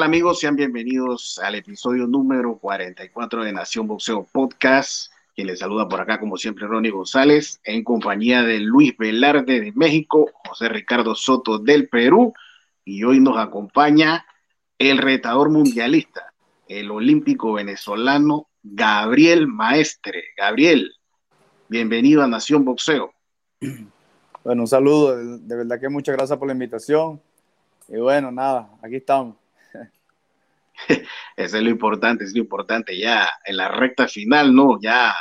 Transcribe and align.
¿Qué 0.00 0.04
tal 0.04 0.14
amigos? 0.14 0.40
Sean 0.40 0.56
bienvenidos 0.56 1.38
al 1.44 1.56
episodio 1.56 2.06
número 2.06 2.56
44 2.56 3.44
de 3.44 3.52
Nación 3.52 3.86
Boxeo 3.86 4.26
Podcast. 4.32 5.12
Quien 5.34 5.46
les 5.46 5.58
saluda 5.58 5.90
por 5.90 6.00
acá, 6.00 6.18
como 6.18 6.38
siempre, 6.38 6.66
Ronnie 6.66 6.90
González, 6.90 7.60
en 7.64 7.84
compañía 7.84 8.42
de 8.42 8.60
Luis 8.60 8.96
Velarde 8.96 9.60
de 9.60 9.72
México, 9.72 10.30
José 10.48 10.70
Ricardo 10.70 11.14
Soto 11.14 11.58
del 11.58 11.90
Perú, 11.90 12.32
y 12.82 13.04
hoy 13.04 13.20
nos 13.20 13.36
acompaña 13.36 14.24
el 14.78 14.96
retador 14.96 15.50
mundialista, 15.50 16.32
el 16.66 16.90
olímpico 16.90 17.52
venezolano 17.52 18.48
Gabriel 18.62 19.48
Maestre. 19.48 20.24
Gabriel, 20.34 20.92
bienvenido 21.68 22.22
a 22.22 22.26
Nación 22.26 22.64
Boxeo. 22.64 23.12
Bueno, 24.42 24.62
un 24.62 24.66
saludo, 24.66 25.14
de 25.36 25.56
verdad 25.56 25.78
que 25.78 25.90
muchas 25.90 26.16
gracias 26.16 26.38
por 26.38 26.48
la 26.48 26.54
invitación. 26.54 27.20
Y 27.86 27.98
bueno, 27.98 28.32
nada, 28.32 28.70
aquí 28.82 28.96
estamos. 28.96 29.39
Eso 31.36 31.56
es 31.56 31.62
lo 31.62 31.70
importante, 31.70 32.24
es 32.24 32.34
lo 32.34 32.40
importante 32.40 32.98
ya 32.98 33.28
en 33.44 33.56
la 33.56 33.68
recta 33.68 34.08
final, 34.08 34.54
¿no? 34.54 34.78
Ya 34.80 35.14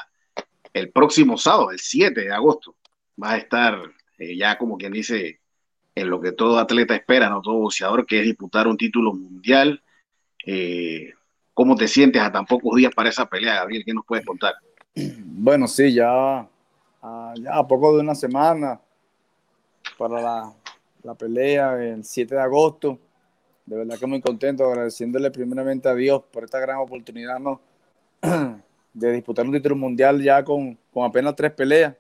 el 0.73 0.91
próximo 0.91 1.38
sábado, 1.38 1.72
el 1.72 1.80
7 1.80 2.22
de 2.22 2.31
agosto, 2.31 2.76
va 3.22 3.31
a 3.31 3.38
estar 3.38 3.80
eh, 4.17 4.38
ya 4.38 4.58
como 4.58 4.77
quien 4.77 4.94
dice 4.94 5.41
en 5.95 6.09
lo 6.09 6.22
que 6.22 6.31
todo 6.31 6.59
atleta 6.59 6.95
espera, 6.95 7.30
¿no? 7.30 7.41
Todo 7.41 7.55
boxeador, 7.55 8.05
que 8.05 8.19
es 8.19 8.25
disputar 8.25 8.67
un 8.67 8.78
título 8.78 9.14
mundial. 9.14 9.81
Eh, 10.45 11.14
¿Cómo 11.53 11.75
te 11.75 11.88
sientes 11.88 12.22
a 12.22 12.31
tan 12.31 12.45
pocos 12.45 12.75
días 12.75 12.94
para 12.95 13.09
esa 13.09 13.25
pelea, 13.25 13.56
Gabriel? 13.56 13.84
¿Qué 13.86 13.94
nos 13.94 14.06
puedes 14.06 14.25
contar? 14.25 14.56
Bueno, 15.41 15.67
sí, 15.67 15.94
ya, 15.94 16.45
ya 17.02 17.53
a 17.53 17.66
poco 17.66 17.95
de 17.95 18.02
una 18.02 18.14
semana 18.14 18.81
para 19.97 20.22
la, 20.22 20.53
la 21.03 21.16
pelea 21.16 21.81
el 21.81 22.03
7 22.03 22.36
de 22.36 22.41
agosto 22.41 23.00
de 23.70 23.78
verdad 23.78 24.00
que 24.00 24.08
muy 24.08 24.20
contento, 24.20 24.66
agradeciéndole 24.66 25.30
primeramente 25.30 25.88
a 25.88 25.94
Dios 25.94 26.23
por 26.31 26.44
esta 26.44 26.59
gran 26.59 26.78
oportunidad 26.78 27.39
¿no? 27.39 27.62
de 28.94 29.12
disputar 29.12 29.45
un 29.45 29.52
título 29.52 29.75
mundial 29.75 30.23
ya 30.23 30.44
con, 30.44 30.75
con, 30.92 31.06
apenas 31.06 31.36
tres 31.36 31.52
peleas. 31.52 31.95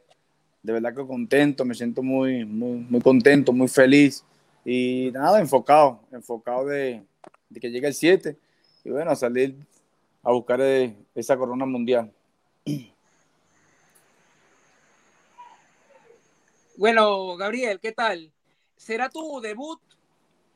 De 0.63 0.73
verdad 0.73 0.95
que 0.95 1.05
contento, 1.05 1.63
me 1.63 1.75
siento 1.75 2.01
muy, 2.01 2.43
muy, 2.43 2.79
muy 2.89 2.99
contento, 3.01 3.53
muy 3.53 3.67
feliz 3.67 4.25
y 4.65 5.11
nada, 5.13 5.39
enfocado, 5.39 5.99
enfocado 6.11 6.65
de, 6.65 7.03
de 7.49 7.59
que 7.59 7.69
llegue 7.69 7.85
el 7.85 7.93
7 7.93 8.35
y 8.83 8.89
bueno, 8.89 9.11
a 9.11 9.15
salir 9.15 9.55
a 10.23 10.31
buscar 10.31 10.59
eh, 10.61 10.95
esa 11.13 11.37
corona 11.37 11.67
mundial. 11.67 12.11
Bueno, 16.75 17.37
Gabriel, 17.37 17.79
¿qué 17.79 17.91
tal? 17.91 18.31
¿Será 18.75 19.07
tu 19.07 19.39
debut 19.39 19.79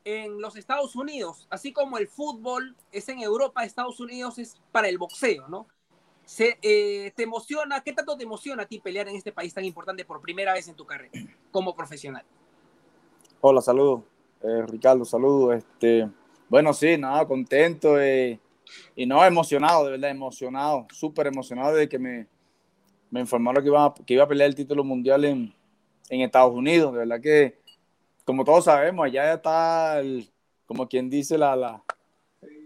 en 0.06 0.42
los 0.42 0.56
Estados 0.56 0.96
Unidos, 0.96 1.48
así 1.50 1.72
como 1.72 1.98
el 1.98 2.08
fútbol 2.08 2.76
es 2.92 3.08
en 3.10 3.20
Europa, 3.20 3.64
Estados 3.64 4.00
Unidos 4.00 4.38
es 4.38 4.62
para 4.72 4.90
el 4.90 4.98
boxeo, 4.98 5.48
¿no? 5.48 5.68
Eh, 6.40 7.12
¿Te 7.16 7.24
emociona? 7.24 7.82
¿Qué 7.82 7.94
tanto 7.94 8.16
te 8.18 8.24
emociona 8.24 8.64
a 8.64 8.66
ti 8.66 8.80
pelear 8.80 9.10
en 9.10 9.16
este 9.16 9.32
país 9.32 9.54
tan 9.54 9.66
importante 9.66 10.06
por 10.06 10.22
primera 10.22 10.54
vez 10.54 10.68
en 10.68 10.76
tu 10.76 10.86
carrera 10.86 11.12
como 11.52 11.76
profesional? 11.76 12.24
Hola, 13.42 13.62
saludos. 13.62 14.04
Eh, 14.42 14.64
Ricardo, 14.68 15.04
saludos. 15.04 15.58
Este, 15.58 16.10
bueno, 16.48 16.74
sí, 16.74 16.98
nada, 16.98 17.28
contento 17.28 18.00
eh, 18.00 18.40
y 18.96 19.06
no, 19.06 19.24
emocionado, 19.26 19.86
de 19.86 19.92
verdad, 19.92 20.12
emocionado, 20.12 20.88
súper 20.92 21.28
emocionado 21.28 21.76
de 21.76 21.90
que 21.90 22.00
me, 22.00 22.28
me 23.12 23.20
informaron 23.20 23.62
que 23.62 23.70
iba, 23.70 23.94
que 23.94 24.14
iba 24.14 24.24
a 24.24 24.28
pelear 24.28 24.50
el 24.50 24.56
título 24.56 24.84
mundial 24.84 25.26
en, 25.26 25.54
en 26.10 26.22
Estados 26.22 26.54
Unidos. 26.54 26.94
De 26.94 27.00
verdad 27.00 27.22
que 27.22 27.63
como 28.24 28.44
todos 28.44 28.66
sabemos, 28.66 29.06
allá 29.06 29.34
está, 29.34 30.00
el, 30.00 30.30
como 30.66 30.88
quien 30.88 31.10
dice, 31.10 31.38
la, 31.38 31.56
la, 31.56 31.84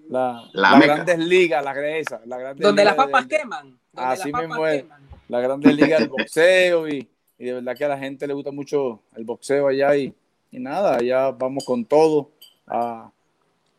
la, 0.09 0.43
la, 0.53 0.79
grandes 0.79 1.19
ligas, 1.19 1.63
la 1.63 1.73
gresa. 1.73 2.21
La 2.25 2.53
donde 2.53 2.85
las 2.85 2.95
papas 2.95 3.25
queman. 3.25 3.77
Así 3.95 4.31
mismo 4.31 4.65
es. 4.67 4.85
La 5.27 5.41
grandes 5.41 5.75
ligas 5.75 5.99
del 5.99 6.09
boxeo 6.09 6.87
y, 6.87 7.09
y, 7.37 7.45
de 7.45 7.53
verdad 7.53 7.75
que 7.75 7.83
a 7.83 7.89
la 7.89 7.97
gente 7.97 8.25
le 8.27 8.33
gusta 8.33 8.51
mucho 8.51 9.01
el 9.15 9.25
boxeo 9.25 9.67
allá 9.67 9.95
y, 9.95 10.13
y 10.51 10.59
nada, 10.59 10.95
allá 10.95 11.31
vamos 11.31 11.65
con 11.65 11.83
todo 11.83 12.31
a, 12.65 13.11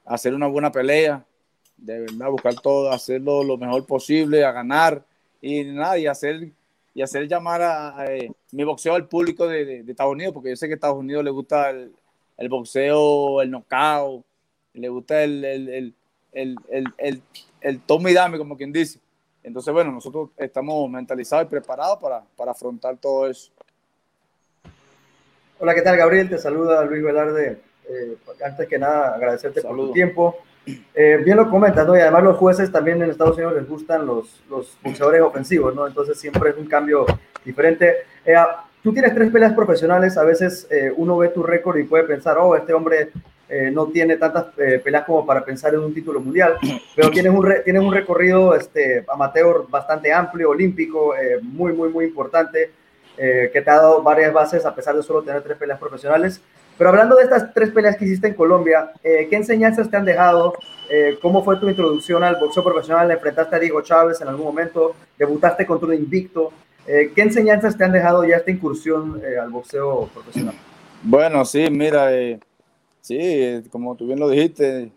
a, 0.04 0.14
hacer 0.14 0.34
una 0.34 0.46
buena 0.46 0.70
pelea, 0.70 1.24
de 1.78 2.00
verdad, 2.00 2.30
buscar 2.30 2.54
todo, 2.56 2.90
hacerlo 2.92 3.42
lo 3.44 3.56
mejor 3.56 3.86
posible, 3.86 4.44
a 4.44 4.52
ganar 4.52 5.06
y 5.40 5.64
nada, 5.64 5.96
y 5.98 6.06
hacer 6.06 6.52
y 6.98 7.02
hacer 7.02 7.28
llamar 7.28 7.62
a, 7.62 8.06
eh, 8.08 8.28
mi 8.50 8.64
boxeo 8.64 8.96
al 8.96 9.06
público 9.06 9.46
de, 9.46 9.84
Estados 9.86 10.10
Unidos, 10.10 10.34
porque 10.34 10.48
yo 10.48 10.56
sé 10.56 10.66
que 10.66 10.72
a 10.72 10.74
Estados 10.74 10.98
Unidos 10.98 11.22
le 11.22 11.30
gusta 11.30 11.70
el, 11.70 11.92
el 12.36 12.48
boxeo, 12.48 13.40
el 13.40 13.52
knockout, 13.52 14.24
le 14.74 14.88
gusta 14.88 15.22
el, 15.22 15.44
el, 15.44 15.94
el, 16.32 16.56
el, 16.98 17.22
el 17.60 17.80
tome 17.82 18.10
y 18.10 18.14
dame, 18.14 18.36
como 18.36 18.56
quien 18.56 18.72
dice. 18.72 18.98
Entonces, 19.44 19.72
bueno, 19.72 19.92
nosotros 19.92 20.30
estamos 20.36 20.90
mentalizados 20.90 21.46
y 21.46 21.50
preparados 21.50 22.00
para, 22.00 22.24
para 22.36 22.50
afrontar 22.50 22.96
todo 22.96 23.28
eso. 23.28 23.52
Hola, 25.60 25.76
¿qué 25.76 25.82
tal, 25.82 25.96
Gabriel? 25.96 26.28
Te 26.28 26.38
saluda 26.38 26.84
Luis 26.84 27.04
Velarde. 27.04 27.60
Eh, 27.88 28.16
antes 28.44 28.66
que 28.66 28.76
nada, 28.76 29.14
agradecerte 29.14 29.62
por 29.62 29.76
tu 29.76 29.92
tiempo. 29.92 30.36
Eh, 30.94 31.20
bien 31.24 31.36
lo 31.36 31.48
comentas, 31.48 31.86
¿no? 31.86 31.96
Y 31.96 32.00
además 32.00 32.24
los 32.24 32.36
jueces 32.36 32.70
también 32.70 33.02
en 33.02 33.10
Estados 33.10 33.36
Unidos 33.36 33.54
les 33.54 33.68
gustan 33.68 34.06
los, 34.06 34.42
los 34.50 34.76
boxeadores 34.82 35.22
ofensivos, 35.22 35.74
¿no? 35.74 35.86
Entonces 35.86 36.18
siempre 36.18 36.50
es 36.50 36.56
un 36.56 36.66
cambio 36.66 37.06
diferente. 37.44 37.98
Eh, 38.24 38.34
ah, 38.34 38.64
tú 38.82 38.92
tienes 38.92 39.14
tres 39.14 39.30
peleas 39.30 39.52
profesionales, 39.52 40.16
a 40.16 40.24
veces 40.24 40.66
eh, 40.70 40.92
uno 40.96 41.16
ve 41.16 41.28
tu 41.28 41.42
récord 41.42 41.78
y 41.78 41.84
puede 41.84 42.04
pensar, 42.04 42.36
oh, 42.38 42.56
este 42.56 42.72
hombre 42.72 43.10
no 43.72 43.86
tiene 43.86 44.18
tantas 44.18 44.44
peleas 44.84 45.06
como 45.06 45.24
para 45.24 45.42
pensar 45.42 45.72
en 45.72 45.80
un 45.80 45.94
título 45.94 46.20
mundial, 46.20 46.58
pero 46.94 47.10
tienes 47.10 47.32
un, 47.32 47.50
tienes 47.64 47.80
un 47.80 47.94
recorrido 47.94 48.54
este, 48.54 49.06
amateur 49.08 49.64
bastante 49.70 50.12
amplio, 50.12 50.50
olímpico, 50.50 51.14
muy, 51.40 51.72
muy, 51.72 51.88
muy 51.88 52.04
importante, 52.04 52.70
que 53.16 53.62
te 53.64 53.70
ha 53.70 53.76
dado 53.76 54.02
varias 54.02 54.34
bases 54.34 54.66
a 54.66 54.74
pesar 54.74 54.94
de 54.96 55.02
solo 55.02 55.22
tener 55.22 55.40
tres 55.40 55.56
peleas 55.56 55.78
profesionales. 55.78 56.42
Pero 56.78 56.90
hablando 56.90 57.16
de 57.16 57.24
estas 57.24 57.52
tres 57.52 57.70
peleas 57.70 57.96
que 57.96 58.04
hiciste 58.04 58.28
en 58.28 58.34
Colombia, 58.34 58.92
eh, 59.02 59.26
¿qué 59.28 59.34
enseñanzas 59.34 59.90
te 59.90 59.96
han 59.96 60.04
dejado? 60.04 60.54
Eh, 60.88 61.18
¿Cómo 61.20 61.44
fue 61.44 61.56
tu 61.58 61.68
introducción 61.68 62.22
al 62.22 62.36
boxeo 62.36 62.62
profesional? 62.62 63.10
¿Enfrentaste 63.10 63.56
a 63.56 63.58
Diego 63.58 63.82
Chávez 63.82 64.20
en 64.20 64.28
algún 64.28 64.46
momento? 64.46 64.94
¿Debutaste 65.18 65.66
contra 65.66 65.88
un 65.88 65.94
invicto? 65.94 66.52
Eh, 66.86 67.10
¿Qué 67.12 67.22
enseñanzas 67.22 67.76
te 67.76 67.82
han 67.82 67.90
dejado 67.90 68.24
ya 68.24 68.36
esta 68.36 68.52
incursión 68.52 69.20
al 69.40 69.50
boxeo 69.50 70.08
profesional? 70.14 70.54
Bueno, 71.02 71.44
sí, 71.44 71.66
mira, 71.68 72.10
sí, 73.00 73.62
como 73.70 73.96
tú 73.96 74.06
bien 74.06 74.20
lo 74.20 74.28
dijiste, 74.28 74.92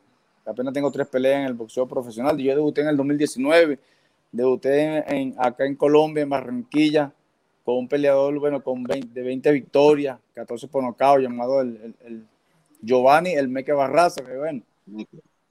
apenas 0.45 0.73
tengo 0.73 0.91
tres 0.91 1.07
peleas 1.07 1.39
en 1.39 1.47
el 1.47 1.53
boxeo 1.55 1.87
profesional. 1.87 2.37
Yo 2.37 2.55
debuté 2.55 2.81
en 2.81 2.89
el 2.89 2.97
2019, 2.97 3.79
debuté 4.31 5.03
en, 5.13 5.33
acá 5.39 5.65
en 5.65 5.75
Colombia, 5.75 6.21
en 6.21 6.29
Barranquilla, 6.29 7.11
con 7.63 7.77
un 7.77 7.87
peleador, 7.87 8.37
bueno, 8.39 8.63
con 8.63 8.83
20, 8.83 9.07
de 9.13 9.25
20 9.25 9.51
victorias, 9.51 10.19
14 10.33 10.67
por 10.67 10.83
nocao, 10.83 11.19
llamado 11.19 11.61
el, 11.61 11.95
el, 12.03 12.25
Giovanni, 12.81 13.33
el 13.33 13.47
Meque 13.47 13.73
Barraza, 13.73 14.23
que 14.25 14.35
bueno, 14.35 14.63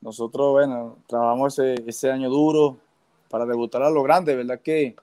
nosotros, 0.01 0.53
bueno, 0.53 0.99
trabajamos 1.07 1.59
ese, 1.59 1.85
ese 1.87 2.11
año 2.11 2.29
duro 2.29 2.79
para 3.29 3.47
debutar 3.47 3.83
a 3.83 3.91
lo 3.91 4.03
grande, 4.03 4.35
¿verdad? 4.35 4.61
Que, 4.61 4.97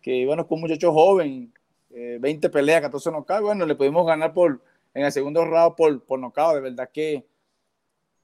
que 0.00 0.24
bueno, 0.26 0.46
con 0.46 0.56
un 0.56 0.62
muchacho 0.62 0.92
joven, 0.92 1.52
20 1.90 2.46
eh, 2.46 2.50
peleas, 2.50 2.82
14 2.82 3.10
nocaos, 3.10 3.42
bueno, 3.42 3.66
le 3.66 3.74
pudimos 3.74 4.06
ganar 4.06 4.32
por, 4.32 4.60
en 4.94 5.04
el 5.04 5.12
segundo 5.12 5.44
round 5.44 5.74
por, 5.74 6.00
por 6.04 6.20
nocao, 6.20 6.54
de 6.54 6.60
verdad 6.60 6.88
que, 6.92 7.24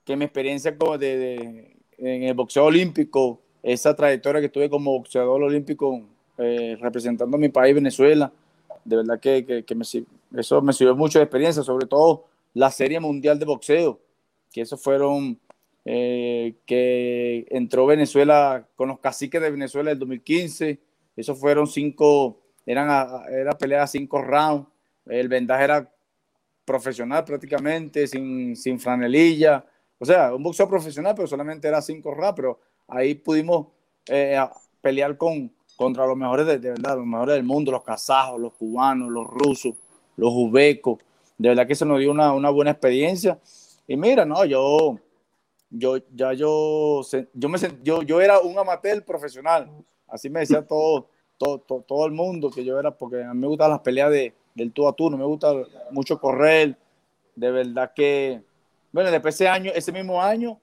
que 0.05 0.17
mi 0.17 0.25
experiencia 0.25 0.79
como 0.79 0.97
de, 0.97 1.19
de, 1.19 1.77
en 1.99 2.23
el 2.23 2.35
boxeo 2.35 2.67
olímpico, 2.67 3.41
esa 3.63 3.97
trayectoria 3.97 4.41
que 4.41 4.49
tuve 4.49 4.71
como 4.71 4.93
boxeador 4.93 5.43
olímpico 5.43 6.03
eh, 6.39 6.77
representando 6.81 7.37
a 7.37 7.41
mi 7.41 7.49
país, 7.49 7.75
Venezuela. 7.75 8.33
De 8.85 8.97
verdad 8.97 9.21
que, 9.21 9.65
que, 9.67 9.75
me, 9.75 9.85
eso 10.37 10.63
me 10.63 10.73
sirvió 10.73 10.97
mucho 10.97 11.19
de 11.19 11.25
experiencia, 11.25 11.63
sobre 11.63 11.87
todo 11.87 12.27
la 12.53 12.71
Serie 12.71 13.01
Mundial 13.01 13.39
de 13.39 13.47
Boxeo, 13.47 14.01
que 14.53 14.63
eso 14.63 14.77
fueron, 14.77 15.39
eh, 15.85 16.55
que 16.67 17.47
entró 17.51 17.87
Venezuela 17.87 18.67
con 18.77 18.89
los 18.89 19.01
caciques 19.01 19.41
de 19.41 19.51
Venezuela 19.51 19.91
en 19.91 19.99
2015. 19.99 20.81
Esos 21.17 21.39
fueron 21.39 21.67
cinco, 21.67 22.41
eran 22.67 22.89
era 23.31 23.57
pelea 23.57 23.85
a 23.85 23.87
cinco 23.87 24.23
rounds. 24.23 24.69
El 25.07 25.29
vendaje 25.29 25.65
era 25.65 25.91
profesional 26.65 27.25
prácticamente, 27.25 28.07
sin, 28.07 28.57
sin 28.57 28.81
franelilla. 28.81 29.65
O 29.99 30.05
sea, 30.05 30.35
un 30.35 30.43
boxeo 30.43 30.69
profesional, 30.69 31.15
pero 31.15 31.29
solamente 31.29 31.69
era 31.69 31.81
cinco 31.83 32.15
rounds, 32.15 32.35
pero 32.37 32.61
ahí 32.89 33.15
pudimos 33.15 33.69
eh, 34.09 34.39
pelear 34.81 35.17
con, 35.17 35.53
contra 35.77 36.07
los 36.07 36.17
mejores 36.17 36.47
de, 36.47 36.59
verdad, 36.59 36.97
los 36.97 37.07
mejores 37.07 37.35
del 37.35 37.45
mundo, 37.45 37.73
los 37.73 37.83
kazajos, 37.83 38.41
los 38.41 38.53
cubanos, 38.55 39.11
los 39.11 39.27
rusos, 39.27 39.75
los 40.17 40.33
uzbecos. 40.33 40.99
De 41.37 41.49
verdad 41.49 41.67
que 41.67 41.73
eso 41.73 41.85
nos 41.85 41.99
dio 41.99 42.11
una, 42.11 42.33
una 42.33 42.51
buena 42.51 42.71
experiencia. 42.71 43.39
Y 43.87 43.97
mira, 43.97 44.25
no, 44.25 44.45
yo, 44.45 44.99
yo, 45.71 45.99
ya 46.15 46.33
yo, 46.33 47.03
yo, 47.33 47.49
me, 47.49 47.59
yo, 47.83 48.03
yo 48.03 48.21
era 48.21 48.41
un 48.41 48.59
amateur 48.59 49.05
profesional. 49.05 49.71
Así 50.07 50.31
me 50.31 50.41
decía 50.41 50.67
todo, 50.67 51.09
todo, 51.39 51.59
todo, 51.59 52.07
el 52.07 52.13
mundo 52.13 52.51
que 52.51 52.65
yo 52.65 52.79
era, 52.79 52.97
porque 52.97 53.23
a 53.23 53.35
mí 53.35 53.41
me 53.41 53.49
gustan 53.49 53.71
las 53.71 53.81
peleas 53.81 54.11
de, 54.11 54.33
del 54.55 54.73
tú 54.73 54.87
a 54.87 54.93
tú, 54.93 55.11
no 55.11 55.17
me 55.17 55.25
gusta 55.25 55.53
mucho 55.91 56.21
correr. 56.21 56.77
De 57.35 57.51
verdad 57.51 57.93
que, 57.95 58.41
bueno, 58.93 59.11
después 59.11 59.35
ese 59.35 59.49
año, 59.49 59.73
ese 59.75 59.91
mismo 59.91 60.23
año, 60.23 60.61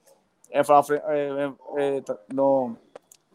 no, 2.28 2.78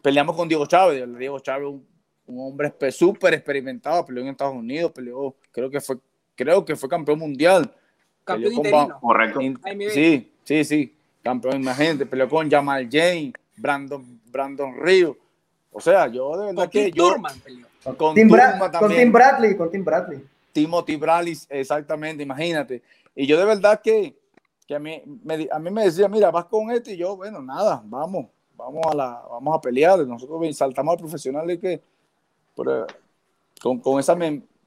peleamos 0.02 0.36
con 0.36 0.48
Diego 0.48 0.66
Chávez. 0.66 1.04
Diego 1.18 1.38
Chávez, 1.40 1.68
un, 1.68 1.86
un 2.28 2.46
hombre 2.46 2.72
súper 2.92 3.34
experimentado, 3.34 4.04
peleó 4.04 4.22
en 4.22 4.30
Estados 4.30 4.54
Unidos, 4.54 4.92
peleó, 4.92 5.34
creo 5.50 5.70
que 5.70 5.80
fue, 5.80 5.96
creo 6.34 6.64
que 6.64 6.76
fue 6.76 6.88
campeón 6.88 7.18
mundial. 7.18 7.72
Campeón 8.24 8.52
interino. 8.52 9.00
Correcto. 9.00 9.40
sí, 9.90 10.32
sí, 10.44 10.64
sí, 10.64 10.94
campeón, 11.22 11.56
imagínate, 11.56 12.06
peleó 12.06 12.28
con 12.28 12.50
Jamal 12.50 12.88
James, 12.90 13.32
Brandon, 13.56 14.20
Brandon 14.26 14.74
Río. 14.78 15.16
O 15.72 15.80
sea, 15.80 16.06
yo 16.08 16.36
de 16.36 16.46
verdad 16.46 16.68
que 16.68 16.90
yo... 16.90 17.16
Con, 17.96 18.14
Tim 18.14 18.28
con 18.78 18.94
Tim 18.94 19.12
Bradley, 19.12 19.56
con 19.56 19.70
Tim 19.70 19.84
Bradley. 19.84 20.22
Timothy 20.52 20.96
Bradley, 20.96 21.38
exactamente, 21.48 22.22
imagínate. 22.22 22.82
Y 23.14 23.26
yo 23.26 23.38
de 23.38 23.46
verdad 23.46 23.80
que, 23.82 24.14
que 24.66 24.74
a, 24.74 24.78
mí, 24.78 25.02
me, 25.24 25.48
a 25.50 25.58
mí 25.58 25.70
me 25.70 25.84
decía, 25.84 26.08
mira, 26.08 26.30
vas 26.30 26.44
con 26.46 26.70
este 26.70 26.92
y 26.92 26.96
yo, 26.98 27.16
bueno, 27.16 27.40
nada, 27.40 27.80
vamos, 27.84 28.26
vamos 28.58 28.84
a, 28.90 28.94
la, 28.94 29.22
vamos 29.30 29.56
a 29.56 29.60
pelear. 29.60 30.00
Nosotros 30.00 30.56
saltamos 30.56 30.92
al 30.92 30.98
profesional 30.98 31.50
y 31.50 31.58
que 31.58 31.80
con, 33.62 33.78
con, 33.78 34.00
esa, 34.00 34.16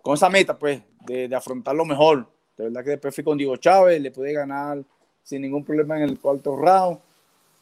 con 0.01 0.13
esa 0.13 0.29
meta, 0.29 0.57
pues, 0.57 0.81
de, 1.05 1.27
de 1.27 1.35
afrontar 1.35 1.75
lo 1.75 1.85
mejor. 1.85 2.25
De 2.57 2.65
verdad 2.65 2.83
que 2.83 2.91
después 2.91 3.13
fui 3.13 3.23
con 3.23 3.37
Diego 3.37 3.57
Chávez, 3.57 4.01
le 4.01 4.11
pude 4.11 4.33
ganar 4.33 4.81
sin 5.23 5.41
ningún 5.41 5.63
problema 5.63 5.97
en 5.97 6.03
el 6.03 6.19
cuarto 6.19 6.55
round. 6.55 6.99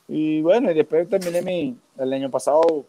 Y 0.07 0.41
bueno, 0.41 0.71
y 0.71 0.73
después 0.73 1.09
terminé 1.09 1.41
mi, 1.41 1.77
el 1.97 2.13
año 2.13 2.29
pasado 2.29 2.85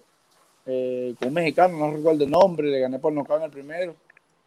eh, 0.67 1.15
con 1.19 1.29
un 1.29 1.35
mexicano, 1.35 1.77
no 1.77 1.91
recuerdo 1.91 2.25
el 2.25 2.31
nombre, 2.31 2.69
le 2.69 2.81
gané 2.81 2.99
por 2.99 3.13
nocaut 3.13 3.41
en 3.41 3.45
el 3.47 3.51
primero. 3.51 3.95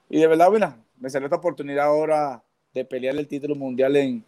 Y 0.10 0.20
de 0.20 0.28
verdad, 0.28 0.50
bueno, 0.50 0.76
me 1.00 1.10
salió 1.10 1.28
esta 1.28 1.38
oportunidad 1.38 1.86
ahora 1.86 2.42
de 2.74 2.86
pelear 2.86 3.16
el 3.16 3.28
título 3.28 3.56
mundial 3.56 3.96
en, 3.96 4.26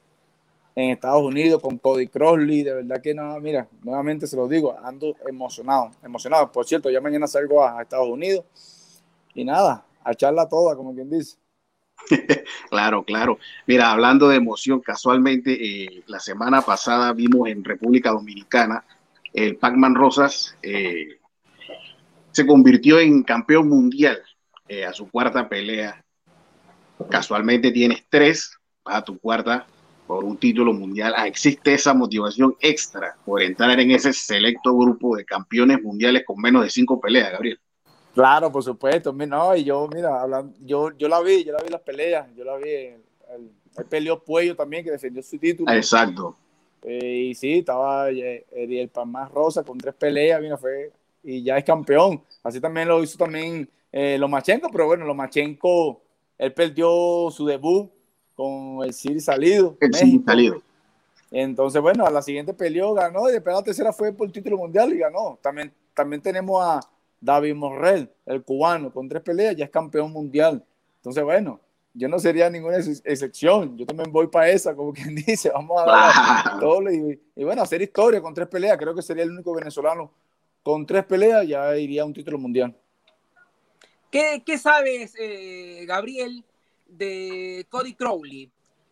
en 0.75 0.91
Estados 0.91 1.23
Unidos 1.23 1.61
con 1.61 1.77
Cody 1.77 2.07
Crossley. 2.07 2.63
De 2.63 2.73
verdad 2.73 3.01
que 3.01 3.13
no, 3.13 3.39
mira, 3.39 3.67
nuevamente 3.81 4.27
se 4.27 4.35
lo 4.35 4.47
digo, 4.47 4.77
ando 4.83 5.15
emocionado, 5.27 5.91
emocionado. 6.03 6.51
Por 6.51 6.65
cierto, 6.65 6.89
ya 6.89 7.01
mañana 7.01 7.27
salgo 7.27 7.63
a, 7.65 7.81
Estados 7.81 8.09
Unidos 8.09 8.45
y 9.33 9.43
nada, 9.43 9.85
a 10.03 10.11
echarla 10.11 10.47
toda, 10.47 10.75
como 10.75 10.93
quien 10.93 11.09
dice. 11.09 11.37
claro, 12.69 13.03
claro. 13.03 13.39
Mira, 13.65 13.91
hablando 13.91 14.27
de 14.27 14.35
emoción, 14.35 14.81
casualmente 14.81 15.53
eh, 15.53 16.03
la 16.07 16.19
semana 16.19 16.61
pasada 16.61 17.13
vimos 17.13 17.47
en 17.47 17.63
República 17.63 18.11
Dominicana 18.11 18.83
el 19.35 19.57
Pac-Man 19.57 19.95
Rosas 19.95 20.57
eh, 20.63 21.19
se 22.31 22.47
convirtió 22.47 22.99
en 22.99 23.21
campeón 23.21 23.67
mundial 23.67 24.23
eh, 24.69 24.85
a 24.85 24.93
su 24.93 25.09
cuarta 25.09 25.49
pelea. 25.49 26.03
Casualmente 27.09 27.71
tienes 27.71 28.05
tres 28.09 28.57
a 28.85 29.03
tu 29.03 29.19
cuarta 29.19 29.67
por 30.07 30.23
un 30.23 30.37
título 30.37 30.73
mundial, 30.73 31.13
ah, 31.17 31.27
existe 31.27 31.73
esa 31.73 31.93
motivación 31.93 32.55
extra 32.59 33.15
por 33.25 33.41
entrar 33.41 33.79
en 33.79 33.91
ese 33.91 34.13
selecto 34.13 34.77
grupo 34.77 35.15
de 35.15 35.25
campeones 35.25 35.81
mundiales 35.81 36.23
con 36.25 36.39
menos 36.39 36.63
de 36.63 36.69
cinco 36.69 36.99
peleas, 36.99 37.31
Gabriel. 37.31 37.59
Claro, 38.13 38.51
por 38.51 38.63
supuesto. 38.63 39.11
No, 39.11 39.55
y 39.55 39.63
yo, 39.63 39.87
mira, 39.93 40.21
hablando, 40.21 40.55
yo, 40.61 40.91
yo 40.97 41.07
la 41.07 41.21
vi, 41.21 41.43
yo 41.43 41.51
la 41.51 41.61
vi 41.61 41.69
las 41.69 41.81
peleas, 41.81 42.27
yo 42.35 42.43
la 42.43 42.55
vi. 42.57 42.69
El, 42.69 43.01
el, 43.77 43.85
peleó 43.89 44.23
Puello 44.23 44.55
también, 44.55 44.83
que 44.83 44.91
defendió 44.91 45.21
su 45.21 45.37
título. 45.37 45.71
Exacto. 45.73 46.37
Eh, 46.83 47.29
y 47.29 47.35
sí, 47.35 47.59
estaba 47.59 48.11
eh, 48.11 48.45
el 48.51 48.89
Palmas 48.89 49.31
Rosa 49.31 49.63
con 49.63 49.77
tres 49.77 49.95
peleas, 49.95 50.39
mira, 50.39 50.55
fue, 50.55 50.91
y 51.23 51.43
ya 51.43 51.57
es 51.57 51.63
campeón. 51.63 52.21
Así 52.43 52.61
también 52.61 52.87
lo 52.87 53.03
hizo 53.03 53.17
también 53.17 53.67
eh, 53.91 54.17
Lomachenko, 54.19 54.69
pero 54.71 54.85
bueno, 54.85 55.03
Lomachenko, 55.03 56.01
él 56.37 56.53
perdió 56.53 57.29
su 57.31 57.45
debut 57.45 57.89
con 58.35 58.83
el 58.83 58.93
Siri 58.93 59.19
Salido. 59.19 59.77
El 59.79 59.93
Siri 59.93 60.23
Salido. 60.25 60.61
Entonces, 61.31 61.81
bueno, 61.81 62.05
a 62.05 62.11
la 62.11 62.21
siguiente 62.21 62.53
peleó, 62.53 62.93
ganó 62.93 63.29
y 63.29 63.33
después 63.33 63.55
la 63.55 63.63
tercera 63.63 63.91
fue 63.91 64.13
por 64.13 64.27
el 64.27 64.33
título 64.33 64.57
mundial 64.57 64.93
y 64.93 64.97
ganó. 64.99 65.37
También, 65.41 65.73
también 65.93 66.21
tenemos 66.21 66.63
a 66.63 66.79
David 67.19 67.55
Morrell, 67.55 68.09
el 68.25 68.43
cubano, 68.43 68.91
con 68.91 69.09
tres 69.09 69.21
peleas, 69.21 69.55
ya 69.55 69.65
es 69.65 69.71
campeón 69.71 70.11
mundial. 70.11 70.63
Entonces, 70.97 71.23
bueno, 71.23 71.59
yo 71.93 72.07
no 72.07 72.19
sería 72.19 72.49
ninguna 72.49 72.77
excepción. 72.77 73.77
Yo 73.77 73.85
también 73.85 74.11
voy 74.11 74.27
para 74.27 74.49
esa, 74.49 74.75
como 74.75 74.93
quien 74.93 75.15
dice, 75.27 75.49
vamos 75.49 75.81
a 75.81 75.85
dar 75.85 76.59
todo 76.59 76.91
y, 76.91 77.19
y, 77.35 77.43
bueno, 77.43 77.61
hacer 77.61 77.81
historia 77.81 78.21
con 78.21 78.33
tres 78.33 78.47
peleas. 78.47 78.77
Creo 78.77 78.93
que 78.93 79.01
sería 79.01 79.23
el 79.23 79.31
único 79.31 79.53
venezolano 79.53 80.11
con 80.61 80.85
tres 80.85 81.05
peleas, 81.05 81.47
ya 81.47 81.77
iría 81.77 82.01
a 82.01 82.05
un 82.05 82.13
título 82.13 82.39
mundial. 82.39 82.75
¿Qué, 84.09 84.41
qué 84.45 84.57
sabes, 84.57 85.13
eh, 85.19 85.85
Gabriel, 85.85 86.43
de 86.87 87.65
Cody 87.69 87.93
Crowley. 87.93 88.51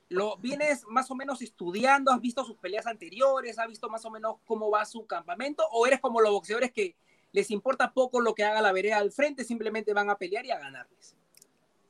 ¿Lo 0.09 0.37
vienes 0.37 0.85
más 0.87 1.09
o 1.09 1.15
menos 1.15 1.41
estudiando? 1.41 2.11
¿Has 2.11 2.21
visto 2.21 2.45
sus 2.45 2.57
peleas 2.57 2.85
anteriores? 2.85 3.57
¿Has 3.57 3.67
visto 3.67 3.89
más 3.89 4.05
o 4.05 4.11
menos 4.11 4.35
cómo 4.45 4.69
va 4.69 4.85
su 4.85 5.05
campamento? 5.07 5.63
¿O 5.71 5.87
eres 5.87 5.99
como 5.99 6.21
los 6.21 6.31
boxeadores 6.31 6.71
que 6.71 6.95
les 7.31 7.49
importa 7.51 7.91
poco 7.91 8.21
lo 8.21 8.35
que 8.35 8.43
haga 8.43 8.61
la 8.61 8.71
vereda 8.71 8.97
al 8.97 9.11
frente, 9.11 9.43
simplemente 9.43 9.93
van 9.93 10.09
a 10.09 10.17
pelear 10.17 10.45
y 10.45 10.51
a 10.51 10.59
ganarles? 10.59 11.15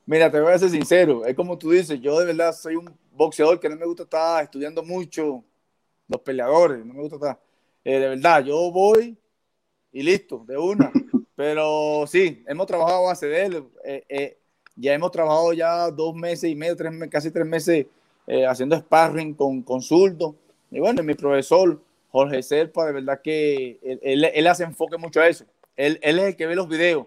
Mira, 0.06 0.30
te 0.30 0.40
voy 0.40 0.52
a 0.52 0.58
ser 0.58 0.70
sincero, 0.70 1.24
es 1.24 1.34
como 1.34 1.56
tú 1.56 1.70
dices, 1.70 1.98
yo 2.00 2.18
de 2.18 2.26
verdad 2.26 2.52
soy 2.52 2.76
un 2.76 2.94
boxeador 3.12 3.58
que 3.58 3.70
no 3.70 3.76
me 3.76 3.86
gusta 3.86 4.02
estar 4.02 4.44
estudiando 4.44 4.82
mucho 4.82 5.42
los 6.08 6.20
peleadores, 6.20 6.84
no 6.84 6.92
me 6.92 7.00
gusta 7.00 7.16
estar, 7.16 7.40
eh, 7.84 7.98
de 7.98 8.08
verdad, 8.10 8.44
yo 8.44 8.70
voy 8.70 9.16
y 9.92 10.02
listo, 10.02 10.44
de 10.46 10.58
una, 10.58 10.92
pero 11.34 12.06
sí, 12.06 12.44
hemos 12.46 12.66
trabajado 12.66 12.98
a 12.98 13.08
base 13.08 13.26
de 13.28 13.44
él, 13.44 13.64
eh, 13.82 14.04
eh, 14.10 14.38
ya 14.76 14.92
hemos 14.94 15.10
trabajado 15.10 15.52
ya 15.52 15.90
dos 15.90 16.14
meses 16.14 16.50
y 16.50 16.54
medio, 16.54 16.76
tres, 16.76 16.92
casi 17.10 17.30
tres 17.30 17.46
meses 17.46 17.86
eh, 18.26 18.46
haciendo 18.46 18.76
sparring 18.76 19.34
con, 19.34 19.62
con 19.62 19.80
Y 20.70 20.80
bueno, 20.80 21.02
mi 21.02 21.14
profesor 21.14 21.80
Jorge 22.10 22.42
Serpa, 22.42 22.86
de 22.86 22.92
verdad 22.92 23.20
que 23.22 23.78
él, 23.82 24.24
él, 24.24 24.46
hace 24.46 24.64
enfoque 24.64 24.96
mucho 24.96 25.20
a 25.20 25.28
eso. 25.28 25.44
Él, 25.76 25.98
él, 26.02 26.18
es 26.18 26.24
el 26.26 26.36
que 26.36 26.46
ve 26.46 26.54
los 26.54 26.68
videos 26.68 27.06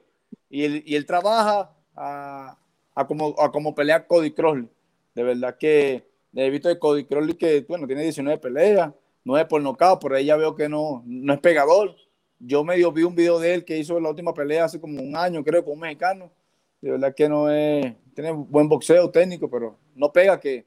y 0.49 0.63
él, 0.63 0.83
y 0.85 0.95
él 0.95 1.05
trabaja 1.05 1.71
a, 1.95 2.57
a, 2.93 3.07
como, 3.07 3.35
a 3.39 3.51
como 3.51 3.73
pelea 3.73 4.05
Cody 4.05 4.31
Crowley. 4.31 4.69
De 5.15 5.23
verdad 5.23 5.57
que 5.57 6.05
he 6.35 6.49
visto 6.49 6.69
de 6.69 6.77
Cody 6.77 7.05
Crowley 7.05 7.35
que, 7.35 7.65
bueno, 7.67 7.87
tiene 7.87 8.03
19 8.03 8.37
peleas, 8.39 8.91
9 9.23 9.47
por 9.49 9.61
nocaut, 9.61 9.99
por 9.99 10.13
ahí 10.13 10.25
ya 10.25 10.35
veo 10.35 10.55
que 10.55 10.69
no, 10.69 11.03
no 11.05 11.33
es 11.33 11.39
pegador. 11.39 11.95
Yo 12.39 12.63
medio 12.63 12.91
vi 12.91 13.03
un 13.03 13.15
video 13.15 13.39
de 13.39 13.55
él 13.55 13.65
que 13.65 13.77
hizo 13.77 13.99
la 13.99 14.09
última 14.09 14.33
pelea 14.33 14.65
hace 14.65 14.79
como 14.79 15.01
un 15.01 15.15
año, 15.15 15.43
creo, 15.43 15.63
con 15.63 15.73
un 15.73 15.79
mexicano 15.79 16.31
de 16.81 16.91
verdad 16.91 17.13
que 17.15 17.27
no 17.29 17.49
es, 17.49 17.95
tiene 18.13 18.31
buen 18.31 18.69
boxeo 18.69 19.09
técnico, 19.09 19.49
pero 19.49 19.77
no 19.95 20.11
pega 20.11 20.39
que, 20.39 20.65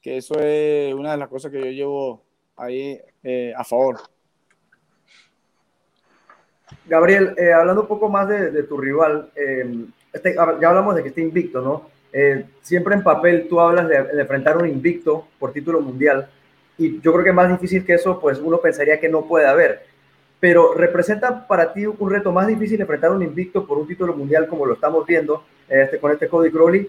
que 0.00 0.16
eso 0.16 0.34
es 0.40 0.92
una 0.94 1.12
de 1.12 1.18
las 1.18 1.28
cosas 1.28 1.50
que 1.50 1.58
yo 1.58 1.70
llevo 1.70 2.24
ahí 2.56 3.00
eh, 3.22 3.52
a 3.56 3.64
favor. 3.64 3.98
Gabriel, 6.86 7.34
eh, 7.36 7.52
hablando 7.52 7.82
un 7.82 7.88
poco 7.88 8.08
más 8.08 8.28
de, 8.28 8.62
tu 8.64 8.76
rival, 8.78 9.30
eh, 9.34 9.86
este, 10.12 10.34
ya 10.34 10.68
hablamos 10.68 10.96
de 10.96 11.02
que 11.02 11.08
está 11.08 11.20
invicto, 11.20 11.60
¿no? 11.60 11.98
siempre 12.62 12.94
en 12.94 13.02
papel 13.02 13.46
tú 13.48 13.60
hablas 13.60 13.86
de, 13.86 14.02
de, 14.02 14.20
enfrentar 14.22 14.56
un 14.56 14.66
invicto 14.66 15.28
por 15.38 15.52
título 15.52 15.82
mundial 15.82 16.26
y 16.78 17.00
yo 17.02 17.12
creo 17.12 17.22
que 17.22 17.32
más 17.32 17.50
difícil 17.50 17.84
que 17.84 17.94
eso, 17.94 18.18
pues 18.18 18.38
uno 18.38 18.58
pensaría 18.62 18.98
que 18.98 19.10
no 19.10 19.26
puede 19.26 19.46
haber 19.46 19.82
pero 20.40 20.74
representa 20.74 21.46
para 21.46 21.72
ti 21.72 21.86
un 21.86 22.10
reto 22.10 22.32
más 22.32 22.46
difícil 22.46 22.80
enfrentar 22.80 23.10
un 23.10 23.22
invicto 23.22 23.66
por 23.66 23.78
un 23.78 23.86
título 23.86 24.14
mundial 24.14 24.46
como 24.46 24.66
lo 24.66 24.74
estamos 24.74 25.06
viendo 25.06 25.44
este, 25.68 25.98
con 25.98 26.12
este 26.12 26.28
Cody 26.28 26.50
Crowley, 26.50 26.88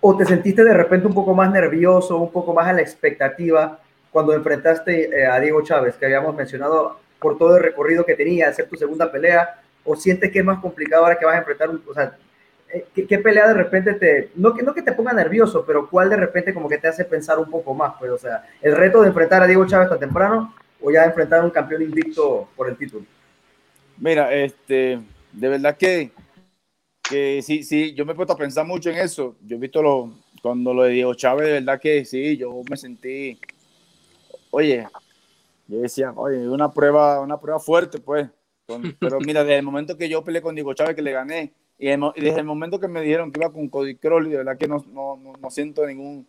o 0.00 0.16
te 0.16 0.24
sentiste 0.24 0.62
de 0.64 0.74
repente 0.74 1.06
un 1.06 1.14
poco 1.14 1.34
más 1.34 1.50
nervioso, 1.50 2.16
un 2.18 2.30
poco 2.30 2.54
más 2.54 2.68
a 2.68 2.72
la 2.72 2.82
expectativa 2.82 3.80
cuando 4.10 4.34
enfrentaste 4.34 5.22
eh, 5.22 5.26
a 5.26 5.40
Diego 5.40 5.62
Chávez, 5.62 5.96
que 5.96 6.06
habíamos 6.06 6.34
mencionado 6.36 7.00
por 7.18 7.38
todo 7.38 7.56
el 7.56 7.62
recorrido 7.62 8.04
que 8.04 8.14
tenía, 8.14 8.48
hacer 8.48 8.68
tu 8.68 8.76
segunda 8.76 9.10
pelea, 9.10 9.60
o 9.84 9.96
sientes 9.96 10.30
que 10.30 10.40
es 10.40 10.44
más 10.44 10.60
complicado 10.60 11.04
ahora 11.04 11.18
que 11.18 11.24
vas 11.24 11.34
a 11.34 11.38
enfrentar 11.38 11.70
un, 11.70 11.82
o 11.88 11.94
sea, 11.94 12.16
eh, 12.72 12.86
¿qué, 12.94 13.18
pelea 13.18 13.48
de 13.48 13.54
repente 13.54 13.94
te, 13.94 14.30
no 14.36 14.54
que, 14.54 14.62
no 14.62 14.72
que 14.74 14.82
te 14.82 14.92
ponga 14.92 15.12
nervioso, 15.12 15.64
pero 15.66 15.88
cuál 15.88 16.10
de 16.10 16.16
repente 16.16 16.54
como 16.54 16.68
que 16.68 16.78
te 16.78 16.88
hace 16.88 17.04
pensar 17.04 17.38
un 17.38 17.50
poco 17.50 17.74
más, 17.74 17.94
pues, 17.98 18.10
o 18.10 18.18
sea, 18.18 18.44
el 18.60 18.76
reto 18.76 19.02
de 19.02 19.08
enfrentar 19.08 19.42
a 19.42 19.46
Diego 19.46 19.66
Chávez 19.66 19.88
tan 19.88 19.98
temprano 19.98 20.54
o 20.82 20.90
ya 20.90 21.04
enfrentar 21.04 21.40
a 21.40 21.44
un 21.44 21.50
campeón 21.50 21.82
invicto 21.82 22.48
por 22.56 22.68
el 22.68 22.76
título? 22.76 23.04
Mira, 23.98 24.34
este, 24.34 25.00
de 25.32 25.48
verdad 25.48 25.76
que, 25.76 26.10
que 27.02 27.40
sí, 27.42 27.62
sí, 27.62 27.94
yo 27.94 28.04
me 28.04 28.12
he 28.12 28.16
puesto 28.16 28.32
a 28.32 28.38
pensar 28.38 28.66
mucho 28.66 28.90
en 28.90 28.96
eso. 28.96 29.36
Yo 29.46 29.56
he 29.56 29.60
visto 29.60 29.82
lo, 29.82 30.12
cuando 30.42 30.74
lo 30.74 30.82
de 30.84 30.90
Diego 30.90 31.14
Chávez, 31.14 31.46
de 31.46 31.52
verdad 31.52 31.80
que 31.80 32.04
sí, 32.04 32.36
yo 32.36 32.62
me 32.68 32.76
sentí, 32.76 33.38
oye, 34.50 34.86
yo 35.68 35.80
decía, 35.80 36.12
oye, 36.16 36.48
una 36.48 36.72
prueba, 36.72 37.20
una 37.20 37.40
prueba 37.40 37.60
fuerte, 37.60 37.98
pues. 37.98 38.28
pero 39.00 39.20
mira, 39.20 39.44
desde 39.44 39.58
el 39.58 39.64
momento 39.64 39.96
que 39.96 40.08
yo 40.08 40.24
peleé 40.24 40.42
con 40.42 40.54
Diego 40.54 40.74
Chávez, 40.74 40.96
que 40.96 41.02
le 41.02 41.12
gané, 41.12 41.52
y, 41.78 41.88
desde 41.88 42.38
el 42.38 42.44
momento 42.44 42.78
que 42.78 42.86
me 42.86 43.00
dijeron 43.00 43.32
que 43.32 43.40
iba 43.40 43.52
con 43.52 43.68
Cody 43.68 43.96
Crowley, 43.96 44.30
de 44.30 44.36
verdad 44.38 44.56
que 44.56 44.68
no, 44.68 44.84
no, 44.92 45.18
no, 45.40 45.50
siento 45.50 45.84
ningún, 45.84 46.24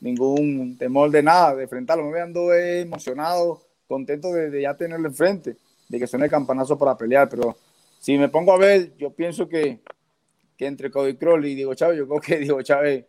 ningún 0.00 0.76
temor 0.76 1.10
de 1.10 1.22
nada, 1.22 1.54
de 1.54 1.62
enfrentarlo. 1.62 2.04
Me 2.10 2.20
ando 2.20 2.52
emocionado, 2.52 3.62
contento 3.92 4.32
de, 4.32 4.62
ya 4.62 4.74
tenerlo 4.74 5.06
enfrente, 5.06 5.56
de 5.88 5.98
que 5.98 6.06
suene 6.06 6.24
el 6.24 6.30
campanazo 6.30 6.78
para 6.78 6.96
pelear, 6.96 7.28
pero 7.28 7.54
si 8.00 8.16
me 8.16 8.30
pongo 8.30 8.54
a 8.54 8.58
ver, 8.58 8.96
yo 8.96 9.10
pienso 9.10 9.46
que, 9.46 9.80
que 10.56 10.66
entre 10.66 10.90
Cody 10.90 11.16
Crowley 11.16 11.52
y 11.52 11.56
Diego 11.56 11.74
Chávez, 11.74 11.98
yo 11.98 12.08
creo 12.08 12.20
que 12.20 12.38
Diego 12.44 12.62
Chávez 12.62 13.04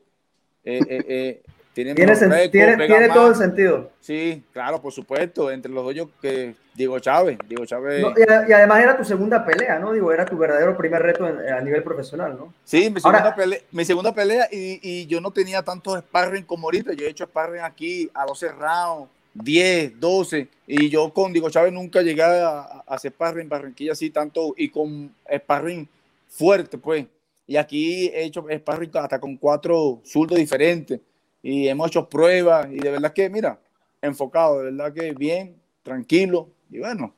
eh, 0.66 0.82
eh, 0.90 1.06
eh, 1.08 1.42
tiene, 1.74 1.96
tiene, 1.96 3.10
todo 3.14 3.30
el 3.30 3.36
sentido. 3.36 3.92
Sí, 4.00 4.44
claro, 4.52 4.80
por 4.80 4.92
supuesto. 4.92 5.50
Entre 5.50 5.72
los 5.72 5.84
dos 5.84 5.96
yo 5.96 6.10
que 6.22 6.54
Diego 6.76 7.00
Chávez, 7.00 7.40
Diego 7.48 7.66
Chávez. 7.66 8.06
y, 8.16 8.52
además 8.52 8.84
era 8.84 8.96
tu 8.96 9.04
segunda 9.04 9.44
pelea, 9.44 9.80
¿no? 9.80 9.92
Digo, 9.92 10.12
era 10.12 10.26
tu 10.26 10.38
verdadero 10.38 10.78
primer 10.78 11.02
reto 11.02 11.26
a 11.26 11.62
nivel 11.62 11.82
profesional, 11.82 12.36
¿no? 12.38 12.54
Sí, 12.64 12.92
mi 12.92 13.00
segunda 13.00 13.34
pelea, 13.34 13.60
mi 13.72 13.86
segunda 13.86 14.14
pelea 14.14 14.48
y, 14.52 14.80
y, 14.84 15.08
yo 15.08 15.20
no 15.20 15.32
tenía 15.32 15.64
tantos 15.64 15.98
sparring 16.00 16.44
como 16.44 16.68
ahorita. 16.68 16.94
Yo 16.94 17.06
he 17.06 17.10
hecho 17.10 17.26
sparring 17.26 17.62
aquí 17.62 18.12
a 18.14 18.26
12 18.26 18.50
rounds, 18.50 19.10
10, 19.34 20.00
12. 20.00 20.48
Y 20.68 20.90
yo 20.90 21.14
con 21.14 21.34
Diego 21.34 21.50
Chávez 21.50 21.74
nunca 21.74 22.02
llegué 22.02 22.24
a, 22.24 22.84
hacer 22.88 23.12
sparring 23.12 23.50
Barranquilla 23.50 23.94
así 23.94 24.10
tanto 24.10 24.54
y 24.58 24.70
con 24.70 25.14
sparring 25.34 25.88
fuerte, 26.28 26.78
pues. 26.78 27.06
Y 27.46 27.58
aquí 27.58 28.08
he 28.08 28.24
hecho 28.24 28.46
sparring 28.50 28.92
hasta 28.96 29.20
con 29.20 29.38
cuatro 29.38 30.02
zurdos 30.06 30.38
diferentes 30.38 31.00
y 31.42 31.68
hemos 31.68 31.88
hecho 31.88 32.08
pruebas 32.08 32.68
y 32.72 32.78
de 32.78 32.92
verdad 32.92 33.12
que, 33.12 33.30
mira, 33.30 33.60
enfocado, 34.02 34.60
de 34.60 34.72
verdad 34.72 34.94
que 34.94 35.12
bien, 35.12 35.56
tranquilo 35.84 36.50
y 36.70 36.80
bueno, 36.80 37.14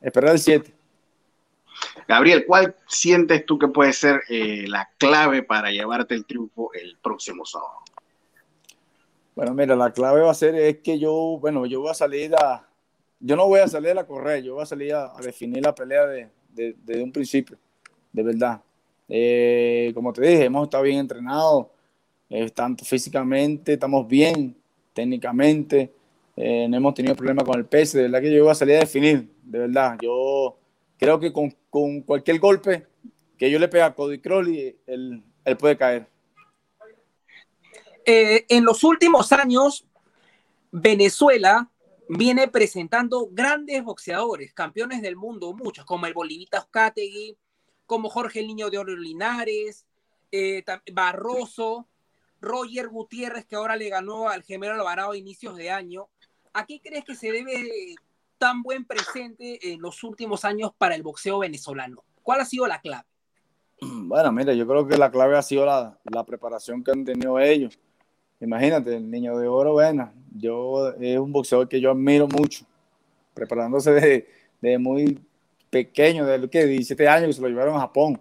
esperar 0.00 0.32
el 0.32 0.38
7. 0.38 0.74
Gabriel, 2.06 2.44
¿cuál 2.46 2.74
sientes 2.86 3.46
tú 3.46 3.58
que 3.58 3.68
puede 3.68 3.92
ser 3.92 4.22
eh, 4.28 4.66
la 4.68 4.90
clave 4.98 5.42
para 5.42 5.70
llevarte 5.70 6.14
el 6.14 6.26
triunfo 6.26 6.70
el 6.74 6.98
próximo 7.02 7.46
sábado? 7.46 7.80
Bueno, 9.40 9.54
mira, 9.54 9.74
la 9.74 9.90
clave 9.90 10.20
va 10.20 10.32
a 10.32 10.34
ser 10.34 10.54
es 10.54 10.80
que 10.80 10.98
yo, 10.98 11.38
bueno, 11.40 11.64
yo 11.64 11.80
voy 11.80 11.90
a 11.90 11.94
salir 11.94 12.34
a, 12.34 12.68
yo 13.18 13.36
no 13.36 13.46
voy 13.48 13.60
a 13.60 13.68
salir 13.68 13.98
a 13.98 14.06
correr, 14.06 14.42
yo 14.42 14.52
voy 14.52 14.64
a 14.64 14.66
salir 14.66 14.92
a, 14.92 15.14
definir 15.22 15.62
la 15.62 15.74
pelea 15.74 16.04
desde 16.06 16.76
de, 16.84 17.02
un 17.02 17.10
principio, 17.10 17.56
de 18.12 18.22
verdad. 18.22 18.60
Eh, 19.08 19.92
como 19.94 20.12
te 20.12 20.20
dije, 20.20 20.44
hemos 20.44 20.64
estado 20.64 20.82
bien 20.82 20.98
entrenados, 20.98 21.68
eh, 22.28 22.50
tanto 22.50 22.84
físicamente, 22.84 23.72
estamos 23.72 24.06
bien, 24.06 24.54
técnicamente, 24.92 25.90
eh, 26.36 26.66
no 26.68 26.76
hemos 26.76 26.92
tenido 26.92 27.16
problemas 27.16 27.44
con 27.44 27.58
el 27.58 27.64
peso, 27.64 27.96
de 27.96 28.04
verdad 28.04 28.20
que 28.20 28.34
yo 28.34 28.42
voy 28.42 28.52
a 28.52 28.54
salir 28.54 28.76
a 28.76 28.80
definir, 28.80 29.26
de 29.42 29.58
verdad, 29.58 29.96
yo 30.02 30.58
creo 30.98 31.18
que 31.18 31.32
con, 31.32 31.50
con 31.70 32.02
cualquier 32.02 32.38
golpe 32.38 32.88
que 33.38 33.50
yo 33.50 33.58
le 33.58 33.68
pegue 33.68 33.84
a 33.84 33.94
Cody 33.94 34.18
Crowley, 34.18 34.76
él, 34.86 35.22
él 35.46 35.56
puede 35.56 35.78
caer. 35.78 36.19
Eh, 38.12 38.44
en 38.48 38.64
los 38.64 38.82
últimos 38.82 39.30
años, 39.30 39.86
Venezuela 40.72 41.70
viene 42.08 42.48
presentando 42.48 43.28
grandes 43.30 43.84
boxeadores, 43.84 44.52
campeones 44.52 45.00
del 45.00 45.14
mundo, 45.14 45.54
muchos, 45.54 45.84
como 45.84 46.06
el 46.06 46.12
Bolivita 46.12 46.58
Oscategui, 46.58 47.38
como 47.86 48.08
Jorge 48.08 48.42
Niño 48.42 48.68
de 48.68 48.78
Oro 48.78 48.96
Linares, 48.96 49.86
Barroso, 50.92 51.86
Roger 52.40 52.88
Gutiérrez, 52.88 53.46
que 53.46 53.54
ahora 53.54 53.76
le 53.76 53.88
ganó 53.88 54.28
al 54.28 54.42
gemelo 54.42 54.74
Alvarado 54.74 55.12
a 55.12 55.16
inicios 55.16 55.56
de 55.56 55.70
año. 55.70 56.08
¿A 56.52 56.66
qué 56.66 56.80
crees 56.80 57.04
que 57.04 57.14
se 57.14 57.30
debe 57.30 57.94
tan 58.38 58.64
buen 58.64 58.86
presente 58.86 59.72
en 59.72 59.80
los 59.80 60.02
últimos 60.02 60.44
años 60.44 60.72
para 60.76 60.96
el 60.96 61.04
boxeo 61.04 61.38
venezolano? 61.38 62.02
¿Cuál 62.24 62.40
ha 62.40 62.44
sido 62.44 62.66
la 62.66 62.80
clave? 62.80 63.06
Bueno, 63.80 64.32
mira, 64.32 64.52
yo 64.52 64.66
creo 64.66 64.84
que 64.84 64.98
la 64.98 65.12
clave 65.12 65.38
ha 65.38 65.42
sido 65.42 65.64
la 65.64 66.24
preparación 66.26 66.82
que 66.82 66.90
han 66.90 67.04
tenido 67.04 67.38
ellos. 67.38 67.78
Imagínate, 68.40 68.96
el 68.96 69.10
niño 69.10 69.36
de 69.38 69.46
oro, 69.46 69.72
bueno, 69.72 70.10
yo 70.36 70.94
es 70.94 71.18
un 71.18 71.32
boxeador 71.32 71.68
que 71.68 71.80
yo 71.80 71.90
admiro 71.90 72.26
mucho, 72.26 72.64
preparándose 73.34 74.26
de, 74.60 74.78
muy 74.78 75.20
pequeño, 75.68 76.24
de 76.24 76.48
que 76.48 76.66
17 76.66 77.08
años 77.08 77.26
que 77.28 77.32
se 77.34 77.42
lo 77.42 77.48
llevaron 77.48 77.76
a 77.76 77.80
Japón. 77.80 78.20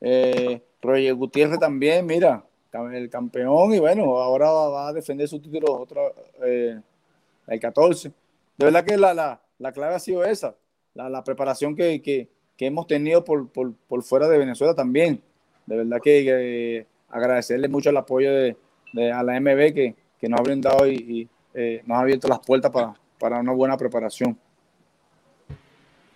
Eh, 0.00 0.60
Roger 0.82 1.14
Gutiérrez 1.14 1.58
también, 1.58 2.06
mira, 2.06 2.44
el 2.92 3.10
campeón 3.10 3.74
y 3.74 3.78
bueno, 3.78 4.18
ahora 4.18 4.50
va, 4.50 4.88
a 4.88 4.92
defender 4.92 5.28
su 5.28 5.40
título 5.40 5.72
otro, 5.78 6.14
eh, 6.44 6.80
el 7.46 7.60
14. 7.60 8.08
De 8.56 8.64
verdad 8.64 8.84
que 8.84 8.96
la, 8.96 9.14
la, 9.14 9.40
la 9.58 9.72
clave 9.72 9.94
ha 9.94 9.98
sido 9.98 10.24
esa, 10.24 10.54
la, 10.94 11.08
la 11.08 11.24
preparación 11.24 11.74
que, 11.74 12.00
que, 12.00 12.28
que, 12.56 12.66
hemos 12.66 12.86
tenido 12.86 13.24
por, 13.24 13.48
por, 13.50 13.72
por, 13.88 14.02
fuera 14.02 14.28
de 14.28 14.38
Venezuela 14.38 14.74
también. 14.74 15.20
De 15.66 15.76
verdad 15.76 16.00
que, 16.02 16.86
agradecerle 17.08 17.68
mucho 17.68 17.90
el 17.90 17.96
apoyo 17.96 18.32
de, 18.32 18.56
de, 18.92 19.12
a 19.12 19.22
la 19.22 19.40
MB 19.40 19.74
que, 19.74 19.94
que 20.20 20.28
nos 20.28 20.40
ha 20.40 20.42
brindado 20.42 20.86
y, 20.86 20.94
y 20.94 21.28
eh, 21.54 21.82
nos 21.86 21.98
ha 21.98 22.00
abierto 22.00 22.28
las 22.28 22.40
puertas 22.40 22.70
para, 22.70 22.94
para 23.18 23.40
una 23.40 23.52
buena 23.52 23.76
preparación. 23.76 24.36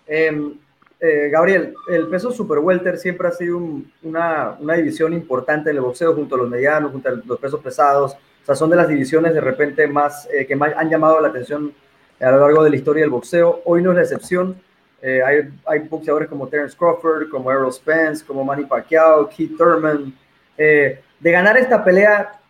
Eh, 0.06 0.54
eh, 1.00 1.28
Gabriel, 1.30 1.74
el 1.88 2.06
peso 2.08 2.30
super 2.30 2.58
welter 2.58 2.96
siempre 2.96 3.28
ha 3.28 3.32
sido 3.32 3.58
una, 4.02 4.56
una, 4.58 4.74
división 4.74 5.12
importante 5.12 5.68
en 5.68 5.76
el 5.76 5.82
boxeo 5.82 6.14
junto 6.14 6.34
a 6.34 6.38
los 6.38 6.48
medianos, 6.48 6.92
junto 6.92 7.08
a 7.08 7.12
los 7.12 7.38
pesos 7.38 7.60
pesados. 7.60 8.14
O 8.14 8.46
sea, 8.46 8.54
son 8.54 8.70
de 8.70 8.76
las 8.76 8.88
divisiones 8.88 9.34
de 9.34 9.40
repente 9.40 9.86
más 9.86 10.26
eh, 10.32 10.46
que 10.46 10.56
más 10.56 10.72
han 10.76 10.88
llamado 10.88 11.20
la 11.20 11.28
atención 11.28 11.74
a 12.20 12.30
lo 12.30 12.40
largo 12.40 12.64
de 12.64 12.70
la 12.70 12.76
historia 12.76 13.02
del 13.02 13.10
boxeo. 13.10 13.60
Hoy 13.66 13.82
no 13.82 13.90
es 13.90 13.96
la 13.96 14.02
excepción. 14.02 14.58
Eh, 15.02 15.22
hay, 15.22 15.50
hay, 15.66 15.80
boxeadores 15.80 16.28
como 16.28 16.48
Terence 16.48 16.74
Crawford, 16.74 17.28
como 17.28 17.50
Errol 17.50 17.72
Spence, 17.72 18.24
como 18.24 18.42
Manny 18.42 18.64
Pacquiao, 18.64 19.28
Keith 19.28 19.58
Thurman. 19.58 20.14
de 20.56 21.00
ganar 21.20 21.58
esta 21.58 21.84
pelea, 21.84 22.40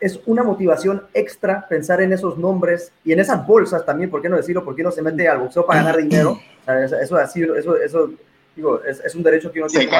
es 0.00 0.20
una 0.26 0.42
motivación 0.42 1.02
extra 1.14 1.66
pensar 1.68 2.00
en 2.00 2.12
esos 2.12 2.36
nombres 2.36 2.92
y 3.04 3.12
en 3.12 3.20
esas 3.20 3.46
bolsas 3.46 3.86
también, 3.86 4.10
¿por 4.10 4.20
qué 4.20 4.28
no 4.28 4.36
decirlo? 4.36 4.64
¿Por 4.64 4.74
qué 4.74 4.82
no 4.82 4.90
se 4.90 5.02
mete 5.02 5.28
al 5.28 5.38
boxeo 5.38 5.64
para 5.64 5.80
ganar 5.80 5.96
dinero? 5.96 6.38
eso, 6.66 7.18
eso, 7.18 7.18
eso, 7.56 7.76
eso 7.76 8.10
digo, 8.56 8.82
es, 8.84 9.00
es, 9.00 9.14
un 9.14 9.22
derecho 9.22 9.52
que 9.52 9.60
uno 9.60 9.68
tiene. 9.68 9.90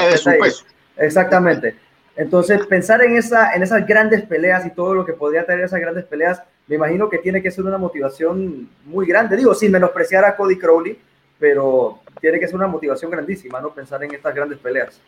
Exactamente. 0.97 1.77
Entonces, 2.17 2.65
pensar 2.67 3.03
en, 3.03 3.17
esa, 3.17 3.55
en 3.55 3.63
esas 3.63 3.87
grandes 3.87 4.23
peleas 4.23 4.65
y 4.67 4.71
todo 4.71 4.95
lo 4.95 5.05
que 5.05 5.15
podría 5.15 5.45
tener 5.45 5.65
esas 5.65 5.81
grandes 5.81 6.05
peleas, 6.05 6.41
me 6.67 6.77
imagino 6.77 7.09
que 7.09 7.19
tiene 7.19 7.43
que 7.43 7.51
ser 7.51 7.65
una 7.65 7.79
motivación 7.79 8.69
muy 8.85 9.07
grande. 9.07 9.37
Digo, 9.37 9.55
sin 9.55 9.73
menospreciar 9.73 10.25
a 10.25 10.37
Cody 10.37 10.57
Crowley, 10.57 10.97
pero 11.39 11.99
tiene 12.21 12.39
que 12.39 12.47
ser 12.47 12.57
una 12.57 12.69
motivación 12.69 13.11
grandísima, 13.11 13.61
¿no? 13.61 13.71
Pensar 13.71 14.03
en 14.05 14.15
estas 14.15 14.35
grandes 14.35 14.59
peleas. 14.59 15.01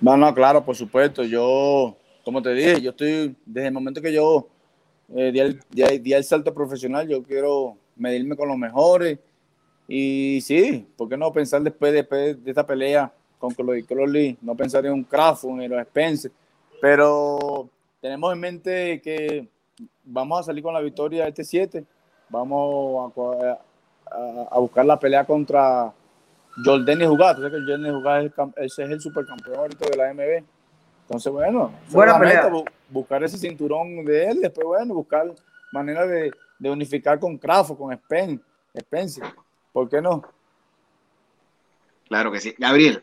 No, 0.00 0.16
no, 0.16 0.34
claro, 0.34 0.62
por 0.62 0.76
supuesto. 0.76 1.24
Yo, 1.24 1.96
como 2.24 2.42
te 2.42 2.54
dije, 2.54 2.80
yo 2.80 2.90
estoy, 2.90 3.34
desde 3.44 3.68
el 3.68 3.74
momento 3.74 4.00
que 4.00 4.12
yo 4.12 4.48
eh, 5.14 5.32
di, 5.32 5.40
el, 5.40 5.60
di, 6.02 6.12
el, 6.12 6.24
salto 6.24 6.54
profesional, 6.54 7.08
yo 7.08 7.22
quiero 7.22 7.76
medirme 7.96 8.36
con 8.36 8.48
los 8.48 8.56
mejores. 8.56 9.18
Y 9.88 10.40
sí, 10.42 10.86
¿por 10.96 11.08
qué 11.08 11.16
no 11.16 11.32
pensar 11.32 11.62
después, 11.62 11.92
después 11.92 12.42
de 12.42 12.50
esta 12.50 12.66
pelea 12.66 13.12
con 13.38 13.52
Chloe 13.54 13.84
Crowley, 13.84 14.38
no 14.40 14.54
pensar 14.54 14.86
en 14.86 14.92
un 14.92 15.04
Crawford, 15.04 15.60
en 15.60 15.70
los 15.70 15.80
Spencer? 15.80 16.30
Pero 16.80 17.68
tenemos 18.00 18.32
en 18.32 18.40
mente 18.40 19.00
que 19.02 19.48
vamos 20.04 20.40
a 20.40 20.42
salir 20.44 20.62
con 20.62 20.74
la 20.74 20.80
victoria 20.80 21.26
este 21.26 21.42
7. 21.42 21.84
Vamos 22.28 23.12
a, 23.16 23.58
a, 24.52 24.58
buscar 24.58 24.86
la 24.86 24.98
pelea 24.98 25.24
contra 25.24 25.92
Jordan 26.64 27.04
Jugat. 27.08 27.36
que 27.38 27.50
Jordan 27.50 27.92
Jugat 27.92 28.24
es 28.24 28.32
el, 28.38 28.64
ese 28.64 28.84
es 28.84 28.90
el 28.90 29.00
supercampeón 29.00 29.56
ahorita 29.56 29.88
de 29.88 29.96
la 29.96 30.14
MB. 30.14 30.59
Entonces, 31.10 31.32
bueno, 31.32 31.72
Buena 31.88 32.16
pelea. 32.20 32.48
buscar 32.88 33.24
ese 33.24 33.36
cinturón 33.36 34.04
de 34.04 34.26
él, 34.26 34.40
después, 34.42 34.64
bueno, 34.64 34.94
buscar 34.94 35.34
manera 35.72 36.06
de, 36.06 36.30
de 36.56 36.70
unificar 36.70 37.18
con 37.18 37.36
Crawford, 37.36 37.76
con 37.76 38.00
Spencer. 38.72 39.24
¿Por 39.72 39.88
qué 39.88 40.00
no? 40.00 40.22
Claro 42.06 42.30
que 42.30 42.38
sí. 42.38 42.54
Gabriel, 42.56 43.02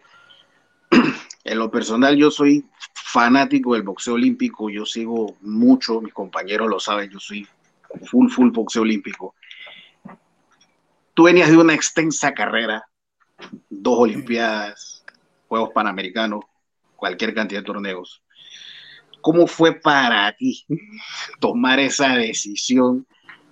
en 1.44 1.60
lo 1.60 1.70
personal 1.70 2.16
yo 2.16 2.32
soy 2.32 2.66
fanático 2.94 3.74
del 3.74 3.84
boxeo 3.84 4.14
olímpico, 4.14 4.70
yo 4.70 4.86
sigo 4.86 5.36
mucho, 5.42 6.00
mis 6.00 6.14
compañeros 6.14 6.70
lo 6.70 6.80
saben, 6.80 7.10
yo 7.10 7.20
soy 7.20 7.46
full, 8.06 8.30
full 8.30 8.52
boxeo 8.52 8.84
olímpico. 8.84 9.36
Tú 11.14 11.24
venías 11.24 11.50
de 11.50 11.58
una 11.58 11.74
extensa 11.74 12.34
carrera, 12.34 12.88
dos 13.70 14.00
Olimpiadas, 14.00 15.04
Juegos 15.50 15.72
Panamericanos, 15.74 16.46
cualquier 16.98 17.34
cantidad 17.34 17.62
de 17.62 17.66
torneos. 17.66 18.22
¿Cómo 19.22 19.48
fue 19.48 19.74
para 19.74 20.36
ti 20.36 20.66
tomar 21.39 21.80
esa 21.80 22.16
decisión 22.18 23.08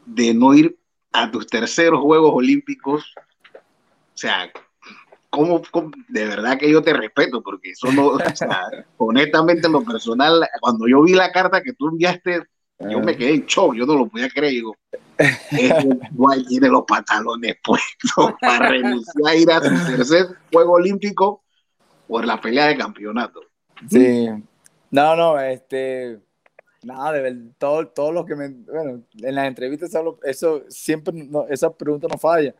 de 0.05 0.33
no 0.33 0.53
ir 0.53 0.77
a 1.13 1.31
tus 1.31 1.47
terceros 1.47 2.01
Juegos 2.01 2.33
Olímpicos? 2.33 3.13
O 3.55 4.17
sea, 4.17 4.51
¿cómo, 5.29 5.61
de 6.07 6.25
verdad 6.25 6.57
que 6.57 6.71
yo 6.71 6.81
te 6.81 6.93
respeto, 6.93 7.41
porque 7.41 7.71
eso 7.71 7.91
no, 7.91 8.07
o 8.07 8.19
sea, 8.35 8.63
honestamente 8.97 9.67
en 9.67 9.73
lo 9.73 9.83
personal, 9.83 10.47
cuando 10.59 10.87
yo 10.87 11.03
vi 11.03 11.13
la 11.13 11.31
carta 11.31 11.61
que 11.61 11.73
tú 11.73 11.89
enviaste, 11.89 12.43
yo 12.79 12.99
me 12.99 13.15
quedé 13.15 13.35
en 13.35 13.45
shock, 13.45 13.73
yo 13.73 13.85
no 13.85 13.95
lo 13.95 14.07
podía 14.07 14.29
creer, 14.29 14.51
digo, 14.51 14.75
igual 16.11 16.45
tiene 16.47 16.67
los 16.67 16.83
pantalones 16.85 17.55
puestos 17.63 18.33
para 18.41 18.69
renunciar 18.69 19.27
a 19.27 19.35
ir 19.35 19.51
a 19.51 19.61
tu 19.61 19.69
tercer 19.69 20.27
Juego 20.51 20.73
Olímpico 20.73 21.44
por 22.07 22.25
la 22.25 22.39
pelea 22.39 22.67
de 22.67 22.77
campeonato. 22.77 23.41
Sí, 23.89 24.27
no, 24.91 25.15
no, 25.15 25.39
este, 25.39 26.19
nada, 26.83 27.11
de 27.13 27.21
ver, 27.21 27.37
todo, 27.57 27.87
todo 27.87 28.11
lo 28.11 28.25
que 28.25 28.35
me, 28.35 28.49
bueno, 28.49 29.03
en 29.13 29.35
las 29.35 29.47
entrevistas 29.47 29.91
eso, 30.23 30.63
siempre, 30.69 31.13
no, 31.13 31.47
esa 31.47 31.75
pregunta 31.75 32.07
no 32.09 32.17
falla, 32.17 32.55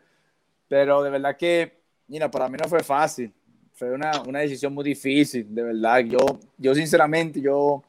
pero 0.68 1.04
de 1.04 1.10
verdad 1.10 1.38
que, 1.38 1.82
mira, 2.08 2.30
para 2.30 2.50
mí 2.50 2.58
no 2.62 2.68
fue 2.68 2.84
fácil, 2.84 3.34
fue 3.74 3.92
una, 3.92 4.22
una 4.28 4.40
decisión 4.40 4.74
muy 4.74 4.84
difícil, 4.84 5.54
de 5.54 5.64
verdad, 5.64 6.00
yo, 6.00 6.20
yo 6.58 6.76
sinceramente, 6.76 7.40
yo 7.40 7.84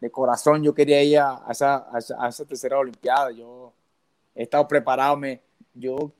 de 0.00 0.10
corazón 0.10 0.62
yo 0.62 0.74
quería 0.74 1.02
ir 1.02 1.18
a, 1.18 1.42
esa, 1.50 1.86
a, 1.90 2.28
esa, 2.28 2.44
tercera 2.44 2.78
Olimpiada. 2.78 3.30
Yo 3.30 3.72
he 4.34 4.42
estado 4.42 4.66
preparado, 4.68 5.16
me, 5.16 5.40
yo 5.74 6.12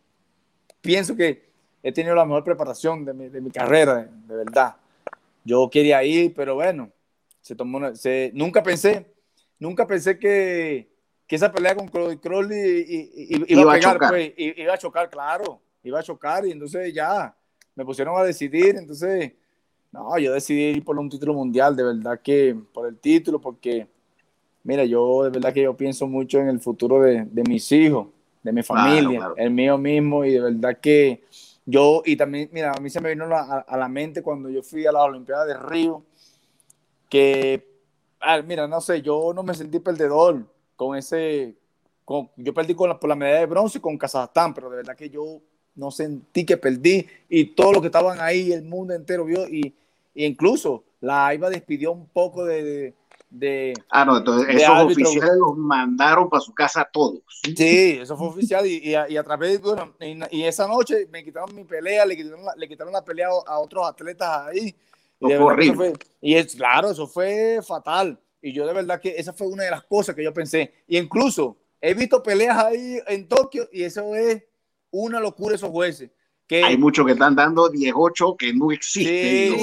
pienso 0.81 1.15
que 1.15 1.46
he 1.87 1.93
tenido 1.93 2.17
la 2.17 2.25
mejor 2.25 2.43
preparación 2.43 3.05
de 3.05 3.15
mi, 3.15 3.29
de 3.29 3.41
mi 3.41 3.49
carrera, 3.49 4.09
de, 4.27 4.35
verdad. 4.35 4.75
Yo 5.45 5.71
quería 5.71 6.03
ir, 6.03 6.35
pero 6.35 6.57
bueno, 6.57 6.91
se 7.41 7.55
tomó 7.55 7.95
se, 7.95 8.33
nunca 8.35 8.61
pensé, 8.61 9.07
nunca 9.61 9.87
pensé 9.87 10.19
que, 10.19 10.89
que 11.29 11.37
esa 11.37 11.53
pelea 11.53 11.77
con 11.77 11.87
Crowley 11.87 13.13
iba, 13.47 13.71
a 13.71 13.75
pegar, 13.77 13.99
pues, 14.09 14.33
iba 14.37 14.75
a 14.75 14.79
chocar, 14.79 15.09
claro, 15.09 15.61
iba 15.85 16.01
a 16.01 16.03
chocar 16.03 16.45
y 16.45 16.51
entonces 16.51 16.93
ya 16.93 17.33
me 17.77 17.85
pusieron 17.85 18.19
a 18.19 18.25
decidir, 18.25 18.75
entonces 18.77 19.35
no, 19.93 20.19
yo 20.19 20.33
decidí 20.33 20.63
ir 20.63 20.85
por 20.85 20.99
un 20.99 21.09
título 21.09 21.35
mundial, 21.35 21.77
de 21.77 21.85
verdad 21.85 22.21
que 22.21 22.57
por 22.75 22.89
el 22.89 22.99
título, 22.99 23.41
porque, 23.41 23.87
mira, 24.65 24.85
yo 24.85 25.23
de 25.23 25.31
verdad 25.31 25.53
que 25.53 25.63
yo 25.63 25.77
pienso 25.77 26.09
mucho 26.09 26.41
en 26.41 26.49
el 26.49 26.59
futuro 26.59 27.01
de, 27.01 27.27
de 27.27 27.43
mis 27.45 27.71
hijos, 27.71 28.09
de 28.43 28.51
mi 28.51 28.65
familia, 28.65 29.29
el 29.37 29.53
mío 29.53 29.79
mismo, 29.79 30.25
y 30.25 30.33
de 30.33 30.41
verdad 30.41 30.79
que 30.81 31.23
yo, 31.67 32.03
y 32.05 32.17
también, 32.17 32.49
mira, 32.53 32.73
a 32.73 32.81
mí 32.81 32.89
se 32.89 33.01
me 33.01 33.11
vino 33.11 33.25
a, 33.25 33.77
la 33.77 33.89
mente 33.89 34.23
cuando 34.23 34.49
yo 34.49 34.63
fui 34.63 34.87
a 34.87 34.93
la 34.93 35.03
Olimpiada 35.03 35.45
de 35.45 35.55
Río, 35.55 36.05
que, 37.11 37.67
ah, 38.21 38.41
mira, 38.43 38.69
no 38.69 38.81
sé, 38.81 39.03
yo 39.03 39.33
no 39.35 39.43
me 39.43 39.53
sentí 39.53 39.81
perdedor 39.81 40.47
con 40.77 40.97
ese, 40.97 41.57
con, 42.05 42.31
yo 42.37 42.55
perdí 42.55 42.75
con 42.75 42.89
la, 42.89 43.01
por 43.01 43.09
la 43.09 43.17
medalla 43.17 43.41
de 43.41 43.47
bronce 43.47 43.81
con 43.81 43.99
Kazajstán, 43.99 44.55
pero 44.55 44.71
de 44.71 44.77
verdad 44.77 44.97
que 44.97 45.11
yo 45.11 45.41
no 45.75 45.91
sentí 45.91 46.47
que 46.47 46.57
perdí 46.57 47.05
y 47.29 47.47
todo 47.47 47.73
lo 47.73 47.81
que 47.81 47.89
estaban 47.89 48.21
ahí, 48.21 48.53
el 48.53 48.63
mundo 48.63 48.95
entero 48.95 49.25
vio 49.25 49.47
y 49.49 49.75
incluso 50.15 50.85
la 51.01 51.27
AIBA 51.27 51.51
despidió 51.51 51.93
un 51.93 52.07
poco 52.07 52.45
de, 52.45 52.95
ah, 53.91 54.05
no, 54.05 54.19
entonces 54.19 54.57
esos 54.57 54.85
oficiales 54.85 55.37
los 55.37 55.57
mandaron 55.57 56.29
para 56.29 56.41
su 56.41 56.55
casa 56.55 56.83
a 56.83 56.91
todos. 56.91 57.21
Sí, 57.43 57.99
eso 58.01 58.17
fue 58.17 58.29
oficial 58.29 58.67
y, 58.67 58.79
y, 58.79 58.95
a, 58.95 59.23
través, 59.23 59.61
bueno, 59.61 59.95
y, 60.31 60.43
esa 60.43 60.67
noche 60.67 61.07
me 61.11 61.25
quitaron 61.25 61.55
mi 61.55 61.65
pelea, 61.65 62.05
le 62.07 62.17
quitaron 62.17 62.45
la, 62.45 62.55
le 62.57 62.69
quitaron 62.69 62.93
la 62.93 63.05
pelea 63.05 63.29
a 63.47 63.59
otros 63.59 63.87
atletas 63.87 64.47
ahí. 64.49 64.75
Y, 65.19 65.73
fue, 65.75 65.93
y 66.21 66.35
es 66.35 66.55
claro, 66.55 66.91
eso 66.91 67.07
fue 67.07 67.61
fatal. 67.67 68.19
Y 68.43 68.53
yo 68.53 68.67
de 68.67 68.75
verdad 68.75 69.01
que 69.01 69.15
esa 69.17 69.33
fue 69.33 69.47
una 69.49 69.65
de 69.65 69.71
las 69.71 69.85
cosas 69.85 70.15
que 70.15 70.23
yo 70.23 70.33
pensé. 70.33 70.73
Y 70.87 70.99
incluso 70.99 71.57
he 71.81 71.95
visto 71.95 72.23
peleas 72.23 72.59
ahí 72.59 73.01
en 73.07 73.27
Tokio 73.27 73.69
y 73.73 73.83
eso 73.83 74.15
es 74.15 74.43
una 74.91 75.21
locura 75.21 75.55
esos 75.55 75.71
jueces. 75.71 76.11
Hay 76.49 76.77
muchos 76.79 77.05
que 77.05 77.13
están 77.13 77.35
dando 77.35 77.69
18 77.69 78.37
que 78.37 78.53
no 78.53 78.71
existen. 78.71 79.57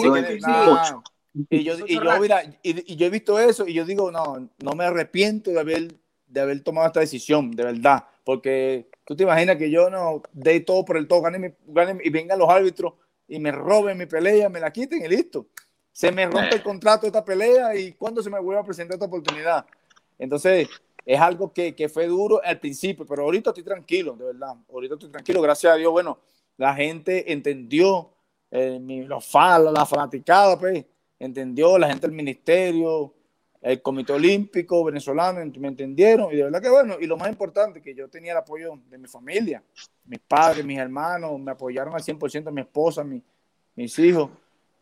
Y, 1.49 1.63
yo, 1.63 1.73
y, 1.87 1.95
yo, 1.95 2.19
mira, 2.19 2.43
y, 2.61 2.95
yo 2.95 3.07
he 3.07 3.09
visto 3.09 3.39
eso 3.39 3.67
y 3.67 3.73
yo 3.73 3.85
digo, 3.85 4.11
no, 4.11 4.49
no 4.61 4.71
me 4.73 4.85
arrepiento 4.85 5.51
de 5.51 5.59
haber, 5.59 5.95
de 6.27 6.41
haber 6.41 6.61
tomado 6.61 6.87
esta 6.87 6.99
decisión, 6.99 7.51
de 7.51 7.63
verdad. 7.63 8.05
Porque 8.23 8.89
tú 9.05 9.15
te 9.15 9.23
imaginas 9.23 9.57
que 9.57 9.69
yo 9.69 9.89
no 9.89 10.21
dé 10.31 10.59
todo 10.59 10.85
por 10.85 10.97
el 10.97 11.07
todo, 11.07 11.21
gane, 11.21 11.55
y 12.03 12.09
vengan 12.09 12.39
los 12.39 12.49
árbitros 12.49 12.93
y 13.27 13.39
me 13.39 13.51
roben 13.51 13.97
mi 13.97 14.05
pelea, 14.05 14.49
me 14.49 14.59
la 14.59 14.71
quiten 14.71 15.03
y 15.03 15.07
listo. 15.07 15.47
Se 15.91 16.11
me 16.11 16.25
rompe 16.25 16.55
el 16.55 16.61
eh. 16.61 16.63
contrato 16.63 17.01
de 17.01 17.07
esta 17.07 17.25
pelea 17.25 17.75
y 17.75 17.93
cuándo 17.93 18.21
se 18.21 18.29
me 18.29 18.39
vuelve 18.39 18.61
a 18.61 18.65
presentar 18.65 18.95
esta 18.95 19.05
oportunidad. 19.05 19.65
Entonces, 20.17 20.67
es 21.05 21.19
algo 21.19 21.51
que, 21.51 21.75
que, 21.75 21.89
fue 21.89 22.07
duro 22.07 22.41
al 22.43 22.59
principio, 22.59 23.05
pero 23.05 23.23
ahorita 23.23 23.49
estoy 23.49 23.63
tranquilo, 23.63 24.15
de 24.15 24.25
verdad. 24.25 24.55
Ahorita 24.71 24.95
estoy 24.95 25.09
tranquilo, 25.09 25.41
gracias 25.41 25.73
a 25.73 25.75
Dios. 25.75 25.91
Bueno, 25.91 26.19
la 26.57 26.73
gente 26.73 27.31
entendió, 27.31 28.09
eh, 28.51 28.79
los 29.07 29.25
fans, 29.25 29.71
la 29.71 29.85
fanaticada, 29.85 30.57
pues, 30.57 30.85
entendió, 31.19 31.77
la 31.77 31.89
gente 31.89 32.07
del 32.07 32.15
ministerio, 32.15 33.13
el 33.61 33.81
Comité 33.81 34.13
Olímpico 34.13 34.83
venezolano, 34.83 35.39
me 35.59 35.67
entendieron, 35.69 36.31
y 36.33 36.37
de 36.37 36.43
verdad 36.43 36.61
que 36.61 36.69
bueno, 36.69 36.97
y 36.99 37.07
lo 37.07 37.17
más 37.17 37.29
importante, 37.29 37.81
que 37.81 37.95
yo 37.95 38.09
tenía 38.09 38.33
el 38.33 38.37
apoyo 38.37 38.79
de 38.89 38.97
mi 38.97 39.07
familia, 39.07 39.63
mis 40.05 40.19
padres, 40.19 40.65
mis 40.65 40.77
hermanos, 40.77 41.39
me 41.39 41.51
apoyaron 41.51 41.93
al 41.93 42.01
100%, 42.01 42.51
mi 42.51 42.61
esposa, 42.61 43.03
mis 43.75 43.99
hijos, 43.99 44.29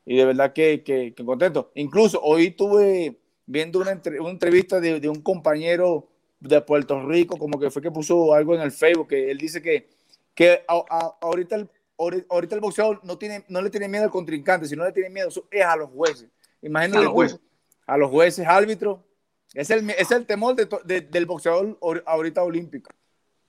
y 0.05 0.17
de 0.17 0.25
verdad 0.25 0.51
que, 0.51 0.83
que, 0.83 1.13
contento. 1.23 1.71
Incluso 1.75 2.19
hoy 2.21 2.47
estuve 2.47 3.17
viendo 3.45 3.79
una, 3.79 3.91
entrevista 3.91 4.79
de, 4.79 4.99
de, 4.99 5.09
un 5.09 5.21
compañero 5.21 6.07
de 6.39 6.59
Puerto 6.61 7.05
Rico, 7.07 7.37
como 7.37 7.59
que 7.59 7.69
fue 7.69 7.81
que 7.81 7.91
puso 7.91 8.33
algo 8.33 8.55
en 8.55 8.61
el 8.61 8.71
Facebook, 8.71 9.09
que 9.09 9.29
él 9.29 9.37
dice 9.37 9.61
que 9.61 9.87
que 10.35 10.63
ahorita, 10.67 11.55
el, 11.55 11.69
ahorita 12.29 12.55
el 12.55 12.61
boxeador 12.61 12.99
no, 13.03 13.17
tiene, 13.17 13.45
no 13.47 13.61
le 13.61 13.69
tiene 13.69 13.87
miedo 13.87 14.05
al 14.05 14.11
contrincante, 14.11 14.67
sino 14.67 14.83
le 14.83 14.91
tiene 14.91 15.09
miedo 15.09 15.29
es 15.51 15.65
a 15.65 15.75
los 15.75 15.89
jueces. 15.89 16.29
Imagínate 16.61 16.99
a 16.99 17.03
los 17.03 17.13
jueces, 17.13 17.39
a 17.85 17.97
los 17.97 18.09
jueces 18.09 18.47
árbitros. 18.47 18.99
Es 19.53 19.69
el, 19.69 19.89
es 19.89 20.11
el 20.11 20.25
temor 20.25 20.55
de, 20.55 21.01
del 21.01 21.25
boxeador 21.25 21.77
ahorita 22.05 22.43
olímpico. 22.43 22.89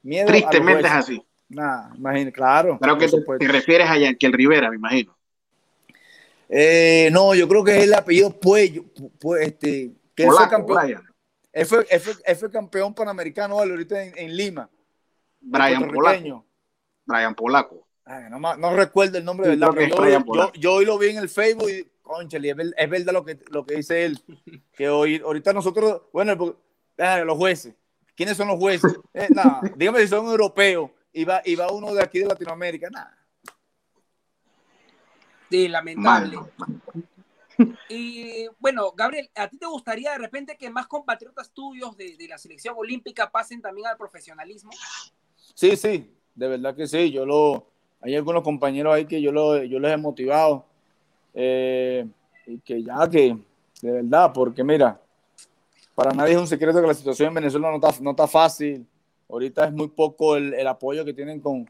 Miedo 0.03 0.27
Tristemente 0.27 0.87
es 0.87 0.93
así. 0.93 1.27
Nada, 1.49 1.93
imagínate, 1.97 2.33
claro. 2.33 2.79
Pero 2.81 2.99
que 2.99 3.09
te, 3.09 3.49
refieres 3.49 3.89
a 3.89 3.99
Yankel 3.99 4.33
Rivera, 4.33 4.71
me 4.71 4.77
imagino. 4.77 5.17
Eh, 6.49 7.09
no, 7.13 7.35
yo 7.35 7.49
creo 7.49 7.63
que 7.63 7.79
es 7.79 7.85
el 7.85 7.95
apellido 7.95 8.39
Puello, 8.39 8.85
este, 9.41 9.93
que 10.15 10.25
él 10.25 10.31
fue 10.31 10.49
campeón. 10.49 11.03
Él 11.53 11.67
fue, 11.67 11.85
fue, 11.85 12.51
campeón 12.51 12.95
panamericano 12.95 13.59
ahorita 13.59 14.03
en, 14.03 14.37
Lima. 14.37 14.69
Brian 15.41 15.89
Polaco. 15.89 16.47
Brian 17.05 17.35
Polaco. 17.35 17.87
No, 18.07 18.57
no, 18.57 18.77
recuerdo 18.77 19.19
el 19.19 19.25
nombre 19.25 19.49
de 19.49 19.57
verdad, 19.57 20.25
yo, 20.27 20.53
yo, 20.55 20.75
hoy 20.75 20.85
lo 20.85 20.99
vi 20.99 21.11
en 21.11 21.19
el 21.19 21.29
Facebook 21.29 21.71
y, 21.71 21.85
conchale, 22.03 22.51
es, 22.77 22.91
verdad 22.91 23.13
lo 23.13 23.25
que, 23.25 23.39
lo 23.51 23.65
que 23.65 23.77
dice 23.77 24.05
él, 24.05 24.19
que 24.73 24.89
hoy, 24.89 25.21
ahorita 25.25 25.53
nosotros, 25.53 26.03
bueno, 26.13 26.35
los 26.97 27.37
jueces, 27.37 27.75
¿quiénes 28.15 28.37
son 28.37 28.49
los 28.49 28.59
jueces? 28.59 28.93
Eh, 29.15 29.29
nada, 29.31 29.61
dígame 29.77 30.01
si 30.01 30.09
son 30.09 30.27
europeos 30.27 30.91
y 31.13 31.25
va, 31.25 31.43
y 31.45 31.55
va 31.55 31.71
uno 31.71 31.93
de 31.93 32.03
aquí 32.03 32.21
de 32.21 32.27
Latinoamérica, 32.27 32.89
nada. 32.89 33.19
Sí, 35.51 35.69
lamentable. 35.69 36.39
Y 37.91 38.49
bueno, 38.59 38.93
Gabriel, 38.93 39.31
¿a 39.35 39.49
ti 39.49 39.59
te 39.59 39.67
gustaría 39.67 40.13
de 40.13 40.19
repente 40.19 40.57
que 40.57 40.71
más 40.71 40.87
compatriotas 40.87 41.53
tuyos 41.53 41.95
de, 41.99 42.17
de 42.17 42.27
la 42.27 42.39
selección 42.39 42.75
olímpica 42.79 43.31
pasen 43.31 43.61
también 43.61 43.87
al 43.87 43.99
profesionalismo? 43.99 44.71
Sí, 45.55 45.77
sí, 45.77 46.11
de 46.35 46.49
verdad 46.49 46.75
que 46.75 46.87
sí, 46.87 47.13
yo 47.13 47.27
lo, 47.27 47.72
hay 48.03 48.17
algunos 48.17 48.43
compañeros 48.43 48.95
ahí 48.95 49.07
que 49.07 49.21
yo, 49.21 49.33
lo, 49.33 49.63
yo 49.63 49.79
les 49.79 49.93
he 49.93 49.97
motivado, 49.97 50.65
eh, 51.35 52.07
y 52.47 52.59
que 52.59 52.83
ya 52.83 53.09
que, 53.09 53.37
de 53.81 53.91
verdad, 53.91 54.33
porque 54.33 54.63
mira, 54.63 55.01
para 55.95 56.13
nadie 56.13 56.35
es 56.35 56.39
un 56.39 56.47
secreto 56.47 56.81
que 56.81 56.87
la 56.87 56.95
situación 56.95 57.29
en 57.29 57.35
Venezuela 57.35 57.71
no 57.71 57.77
está, 57.77 58.03
no 58.03 58.11
está 58.11 58.27
fácil, 58.27 58.87
ahorita 59.29 59.67
es 59.67 59.73
muy 59.73 59.89
poco 59.89 60.37
el, 60.37 60.55
el 60.55 60.67
apoyo 60.67 61.05
que 61.05 61.15
tienen 61.15 61.41
con, 61.41 61.69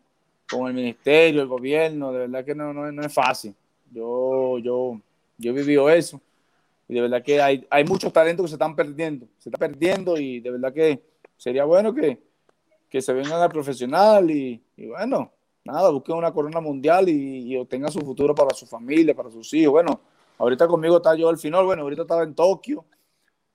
con, 0.51 0.69
el 0.69 0.75
ministerio, 0.75 1.43
el 1.43 1.49
gobierno, 1.49 2.13
de 2.13 2.21
verdad 2.21 2.45
que 2.45 2.55
no, 2.55 2.73
no, 2.73 3.03
es 3.03 3.13
fácil, 3.13 3.55
yo, 3.91 4.59
yo, 4.59 5.01
yo 5.39 5.51
he 5.51 5.55
vivido 5.55 5.91
eso, 5.91 6.21
y 6.89 6.95
de 6.95 7.01
verdad 7.03 7.23
que 7.23 7.41
hay, 7.41 7.67
hay 7.71 7.85
muchos 7.85 8.13
talentos 8.13 8.45
que 8.45 8.49
se 8.49 8.55
están 8.55 8.75
perdiendo, 8.75 9.27
se 9.39 9.49
están 9.51 9.71
perdiendo, 9.71 10.17
y 10.19 10.41
de 10.41 10.51
verdad 10.51 10.73
que 10.73 11.03
sería 11.37 11.65
bueno 11.65 11.95
que 11.95 12.19
que 12.93 13.01
se 13.01 13.15
vengan 13.15 13.41
al 13.41 13.49
profesional 13.49 14.31
y, 14.31 14.63
bueno, 14.77 15.33
nada, 15.65 15.91
busquen 15.91 16.17
una 16.17 16.33
corona 16.33 16.61
mundial 16.61 17.09
y, 17.09 17.57
obtengan 17.57 17.93
su 17.93 18.01
futuro 18.01 18.35
para 18.35 18.55
su 18.55 18.67
familia, 18.67 19.15
para 19.15 19.31
sus 19.31 19.53
hijos. 19.55 19.73
Bueno, 19.73 20.01
ahorita 20.39 20.67
conmigo 20.67 20.97
está 20.97 21.15
yo 21.15 21.29
al 21.29 21.39
final, 21.39 21.65
bueno, 21.65 21.83
ahorita 21.83 22.03
estaba 22.03 22.23
en 22.23 22.35
Tokio. 22.35 22.85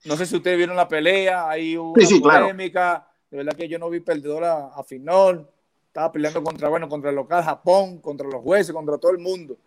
No 0.05 0.15
sé 0.15 0.25
si 0.25 0.35
ustedes 0.35 0.57
vieron 0.57 0.75
la 0.75 0.87
pelea, 0.87 1.49
hay 1.49 1.75
una 1.75 1.95
polémica. 2.21 3.07
De 3.29 3.37
verdad 3.37 3.53
que 3.53 3.67
yo 3.67 3.77
no 3.79 3.89
vi 3.89 3.99
perdedora 3.99 4.67
a 4.67 4.83
final. 4.83 5.49
Estaba 5.87 6.11
peleando 6.11 6.43
contra, 6.43 6.69
bueno, 6.69 6.87
contra 6.87 7.09
el 7.09 7.15
local 7.15 7.43
Japón, 7.43 7.99
contra 7.99 8.27
los 8.27 8.41
jueces, 8.41 8.73
contra 8.73 8.97
todo 8.97 9.11
el 9.11 9.17
mundo. 9.17 9.57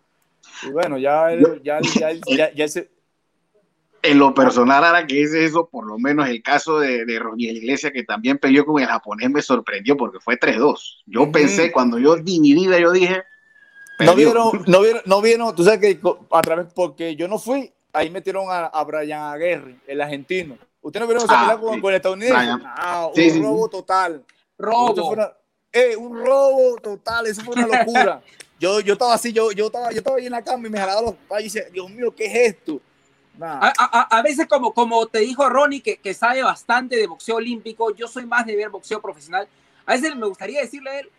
Y 0.66 0.70
bueno, 0.70 0.96
ya, 0.96 1.29
ya, 1.62 1.81
ya, 1.81 2.12
ya, 2.26 2.53
ya, 2.55 2.66
en 4.03 4.19
lo 4.19 4.35
personal, 4.35 4.85
ahora 4.85 5.07
que 5.07 5.23
es 5.23 5.35
eso, 5.35 5.69
por 5.69 5.87
lo 5.87 5.99
menos 5.99 6.29
el 6.29 6.43
caso 6.43 6.79
de, 6.79 7.05
de 7.05 7.19
Roniel 7.19 7.59
Iglesias, 7.59 7.93
que 7.93 8.03
también 8.03 8.39
peleó 8.39 8.65
con 8.65 8.81
el 8.83 8.89
japonés, 8.89 9.31
me 9.31 9.43
sorprendió 9.43 9.97
porque 9.97 10.21
fue 10.21 10.39
3-2. 10.39 11.03
Yo 11.07 11.31
pensé, 11.31 11.71
cuando 11.71 11.99
yo 11.99 12.17
dividí, 12.17 12.65
yo 12.81 12.93
dije. 12.93 13.23
No 13.99 14.15
vieron, 14.15 14.63
no 14.67 14.81
vieron, 14.81 15.03
no 15.05 15.21
vieron, 15.21 15.55
tú 15.55 15.65
sabes 15.65 15.81
que 15.81 16.01
a 16.31 16.43
través, 16.43 16.67
porque 16.75 17.15
yo 17.17 17.29
no 17.29 17.39
fui, 17.39 17.73
ahí 17.93 18.09
metieron 18.11 18.47
a, 18.49 18.67
a 18.67 18.85
Brian 18.85 19.33
Aguirre, 19.35 19.77
el 19.87 20.01
argentino. 20.01 20.57
¿Usted 20.81 21.01
no 21.01 21.07
vieron 21.07 21.25
esa 21.25 21.39
ah, 21.39 21.59
pelea 21.59 21.81
con, 21.81 21.91
el 21.91 21.97
estadounidense? 21.97 22.63
Ah, 22.65 23.11
un 23.15 23.43
robo 23.43 23.69
total. 23.69 24.25
Robo. 24.57 25.17
eh, 25.73 25.97
un 25.97 26.25
robo 26.25 26.77
total, 26.83 27.27
eso 27.27 27.43
fue 27.43 27.55
una 27.55 27.67
locura. 27.67 28.23
yo, 28.59 28.81
yo 28.81 28.95
estaba 28.95 29.15
así, 29.15 29.33
yo, 29.33 29.53
yo, 29.53 29.67
estaba, 29.67 29.91
yo 29.91 29.99
estaba 29.99 30.17
ahí 30.17 30.27
en 30.27 30.33
la 30.33 30.43
cama 30.43 30.67
y 30.67 30.71
me 30.71 30.79
jalaba 30.79 31.03
los 31.03 31.15
países 31.29 31.71
Dios 31.71 31.91
mío, 31.91 32.15
¿qué 32.15 32.27
es 32.27 32.55
esto? 32.55 32.81
A, 33.42 34.22
veces, 34.22 34.46
como, 34.46 34.72
como 34.72 35.07
te 35.07 35.20
dijo 35.20 35.48
Ronnie, 35.48 35.81
que, 35.81 35.96
que, 35.98 36.14
sabe 36.14 36.42
bastante 36.42 36.96
de 36.96 37.07
boxeo 37.07 37.37
olímpico, 37.37 37.94
yo 37.94 38.07
soy 38.09 38.26
más 38.26 38.46
de 38.46 38.57
ver 38.57 38.70
boxeo 38.70 39.00
profesional. 39.00 39.48
A 39.87 39.92
veces 39.94 40.14
me 40.14 40.26
gustaría 40.26 40.61
decirle 40.61 40.90
a 40.90 41.00
él, 41.00 41.11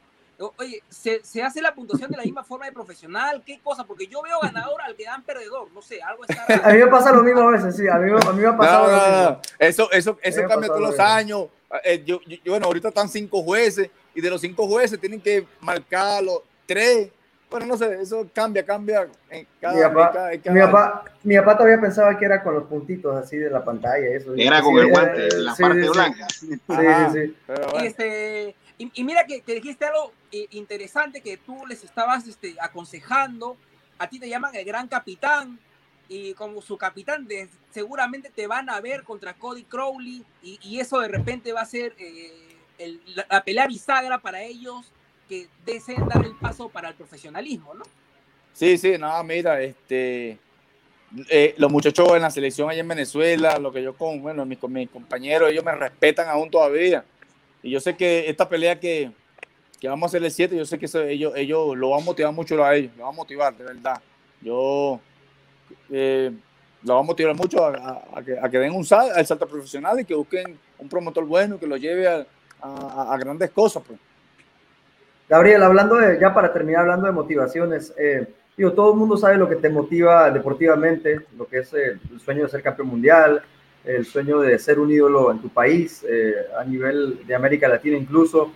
Oye, 0.57 0.81
¿se, 0.89 1.23
¿se, 1.23 1.43
hace 1.43 1.62
la 1.62 1.73
puntuación 1.75 2.10
de 2.10 2.17
la 2.17 2.23
misma 2.23 2.43
forma 2.43 2.65
de 2.65 2.71
profesional? 2.71 3.43
¿Qué 3.45 3.60
cosa? 3.63 3.84
Porque 3.84 4.07
yo 4.07 4.21
veo 4.23 4.39
ganador 4.41 4.81
al 4.81 4.95
que 4.95 5.03
dan 5.03 5.23
perdedor. 5.23 5.71
No 5.71 5.81
sé, 5.81 6.01
algo 6.01 6.23
está. 6.27 6.45
A 6.67 6.73
mí 6.73 6.79
me 6.79 6.88
pasa 6.88 7.12
lo 7.12 7.21
mismo 7.23 7.41
a 7.41 7.51
veces, 7.51 7.75
sí. 7.75 7.88
A 7.88 7.95
mí, 7.95 8.12
a 8.12 8.34
mí 8.34 8.41
me 8.41 8.47
ha 8.47 8.57
pasado 8.57 8.88
no, 8.88 8.97
no, 8.97 9.29
no. 9.29 9.41
Eso, 9.60 9.91
eso, 9.91 10.17
eso 10.21 10.41
cambia 10.47 10.69
todos 10.69 10.81
los 10.81 10.99
años. 10.99 11.47
Eh, 11.84 12.03
yo, 12.05 12.19
yo, 12.21 12.38
bueno, 12.47 12.65
ahorita 12.65 12.88
están 12.88 13.07
cinco 13.07 13.43
jueces 13.43 13.89
y 14.15 14.21
de 14.21 14.29
los 14.29 14.41
cinco 14.41 14.67
jueces 14.67 14.99
tienen 14.99 15.21
que 15.21 15.45
marcar 15.60 16.23
los 16.23 16.41
tres. 16.65 17.10
Bueno, 17.52 17.66
no 17.66 17.78
sé, 17.78 18.02
eso 18.02 18.30
cambia, 18.34 18.66
cambia 18.66 19.10
en 19.30 19.46
cada, 19.60 19.76
mi 19.76 19.82
papá, 19.82 20.14
cada, 20.14 20.38
cada... 20.40 20.56
Mi, 20.56 20.62
papá, 20.62 21.04
mi 21.22 21.36
papá, 21.36 21.58
todavía 21.58 21.82
pensaba 21.82 22.18
que 22.18 22.24
era 22.24 22.42
con 22.42 22.54
los 22.54 22.64
puntitos 22.64 23.14
así 23.18 23.36
de 23.36 23.50
la 23.50 23.62
pantalla. 23.62 24.08
Eso. 24.08 24.34
Era 24.38 24.62
con 24.62 24.78
el 24.78 24.90
guante, 24.90 25.38
la 25.38 25.54
sí, 25.54 25.62
parte 25.62 25.84
sí, 25.84 25.90
blanca. 25.90 26.28
Sí, 26.30 26.48
sí, 26.48 26.56
sí. 27.12 27.36
Y, 27.78 27.86
este, 27.86 28.56
y, 28.78 28.92
y, 28.94 29.04
mira 29.04 29.26
que, 29.26 29.42
que, 29.42 29.56
dijiste 29.56 29.84
algo 29.84 30.14
eh, 30.32 30.48
interesante 30.52 31.20
que 31.20 31.36
tú 31.36 31.66
les 31.68 31.84
estabas 31.84 32.26
este, 32.26 32.56
aconsejando. 32.62 33.58
A 34.00 34.08
ti 34.08 34.18
te 34.18 34.30
llaman 34.30 34.56
el 34.56 34.64
gran 34.64 34.88
capitán 34.88 35.60
y 36.08 36.34
como 36.36 36.62
su 36.62 36.78
capitán 36.78 37.28
de, 37.28 37.50
seguramente 37.72 38.32
te 38.34 38.48
van 38.48 38.70
a 38.70 38.80
ver 38.80 39.04
contra 39.04 39.34
Cody 39.34 39.66
Crowley 39.66 40.26
y, 40.42 40.58
y 40.64 40.80
eso 40.80 41.02
de 41.02 41.10
repente 41.10 41.52
va 41.52 41.62
a 41.62 41.66
ser 41.66 41.96
eh, 42.00 42.32
el, 42.78 43.02
la, 43.14 43.26
la 43.30 43.44
pelea 43.44 43.68
bisagra 43.68 44.20
para 44.20 44.42
ellos 44.42 44.90
que 45.32 45.48
deseen 45.65 46.06
dar 46.10 46.26
el 46.26 46.36
paso 46.36 46.67
para 46.67 46.89
el 46.89 46.96
profesionalismo, 46.96 47.74
¿no? 47.74 47.86
Sí, 48.52 48.78
sí, 48.78 48.98
no, 48.98 49.24
mira, 49.24 49.62
este, 49.62 50.38
eh, 51.30 51.56
los 51.58 51.72
muchachos 51.72 52.06
en 52.13 52.22
la 52.22 52.30
selección 52.30 52.70
allá 52.70 52.82
en 52.82 52.88
Venezuela, 52.89 53.58
lo 53.58 53.72
que 53.72 53.82
yo 53.82 53.96
con, 53.96 54.22
bueno, 54.22 54.46
mis, 54.46 54.60
compañeros, 54.89 55.50
ellos 55.50 55.63
me 55.63 55.74
respetan 55.74 56.28
aún 56.28 56.52
todavía. 56.52 57.06
Y 57.63 57.72
yo 57.72 57.80
sé 57.80 57.96
que 57.96 58.30
esta 58.30 58.50
pelea 58.50 58.78
que, 58.78 59.10
que 59.80 59.88
vamos 59.88 60.04
a 60.04 60.08
hacer 60.08 60.26
el 60.26 60.32
7, 60.32 60.58
yo 60.58 60.65
sé 60.65 60.78
que 60.78 60.88
eso, 60.88 61.02
ellos, 61.02 61.32
ellos 61.38 61.78
lo 61.78 61.91
van 61.91 62.02
a 62.02 62.06
motivar 62.06 62.34
mucho 62.34 62.62
a 62.62 62.76
ellos, 62.76 62.91
lo 62.98 63.06
van 63.06 63.13
a 63.13 63.15
motivar, 63.15 63.56
de 63.56 63.63
verdad. 63.63 64.02
Yo 64.41 65.00
eh, 65.91 66.30
lo 66.84 66.96
van 66.96 67.06
a 67.06 67.08
motivar 67.08 67.36
mucho 67.36 67.65
a, 67.65 68.22
que, 68.26 68.38
a 68.38 68.50
que, 68.50 68.58
den 68.58 68.74
un 68.74 68.84
sal, 68.84 69.12
al 69.15 69.26
salto 69.26 69.48
profesional 69.48 69.98
y 69.98 70.04
que 70.04 70.13
busquen 70.13 70.60
un 70.78 70.89
promotor 70.89 71.26
bueno 71.26 71.58
que 71.58 71.67
lo 71.67 71.78
lleve 71.78 72.06
a, 72.10 73.17
grandes 73.17 73.50
cosas. 73.52 73.82
Pues. 73.88 73.98
Gabriel, 75.32 75.63
hablando 75.63 75.96
de, 75.96 76.20
ya 76.20 76.34
para 76.34 76.52
terminar 76.52 76.82
hablando 76.82 77.08
de 77.08 77.13
motivaciones, 77.13 77.94
eh, 77.98 78.28
digo, 78.58 78.74
todo 78.74 78.91
el 78.91 79.00
mundo 79.00 79.15
sabe 79.15 79.38
lo 79.38 79.48
que 79.48 79.56
te 79.56 79.70
motiva 79.70 80.30
deportivamente, 80.30 81.22
lo 81.38 81.48
que 81.48 81.60
es 81.60 81.74
el, 81.74 82.02
el 82.12 82.20
sueño 82.20 82.44
de 82.44 82.50
ser 82.50 82.62
campeón 82.62 82.89
mundial, 82.89 83.41
el 83.86 84.06
sueño 84.06 84.41
de 84.41 84.60
ser 84.60 84.78
un 84.78 84.91
ídolo 84.91 85.32
en 85.32 85.39
tu 85.39 85.48
país, 85.48 86.06
eh, 86.06 86.34
a 86.60 86.65
nivel 86.65 87.26
de 87.26 87.34
América 87.34 87.70
Latina 87.70 87.96
incluso. 87.96 88.52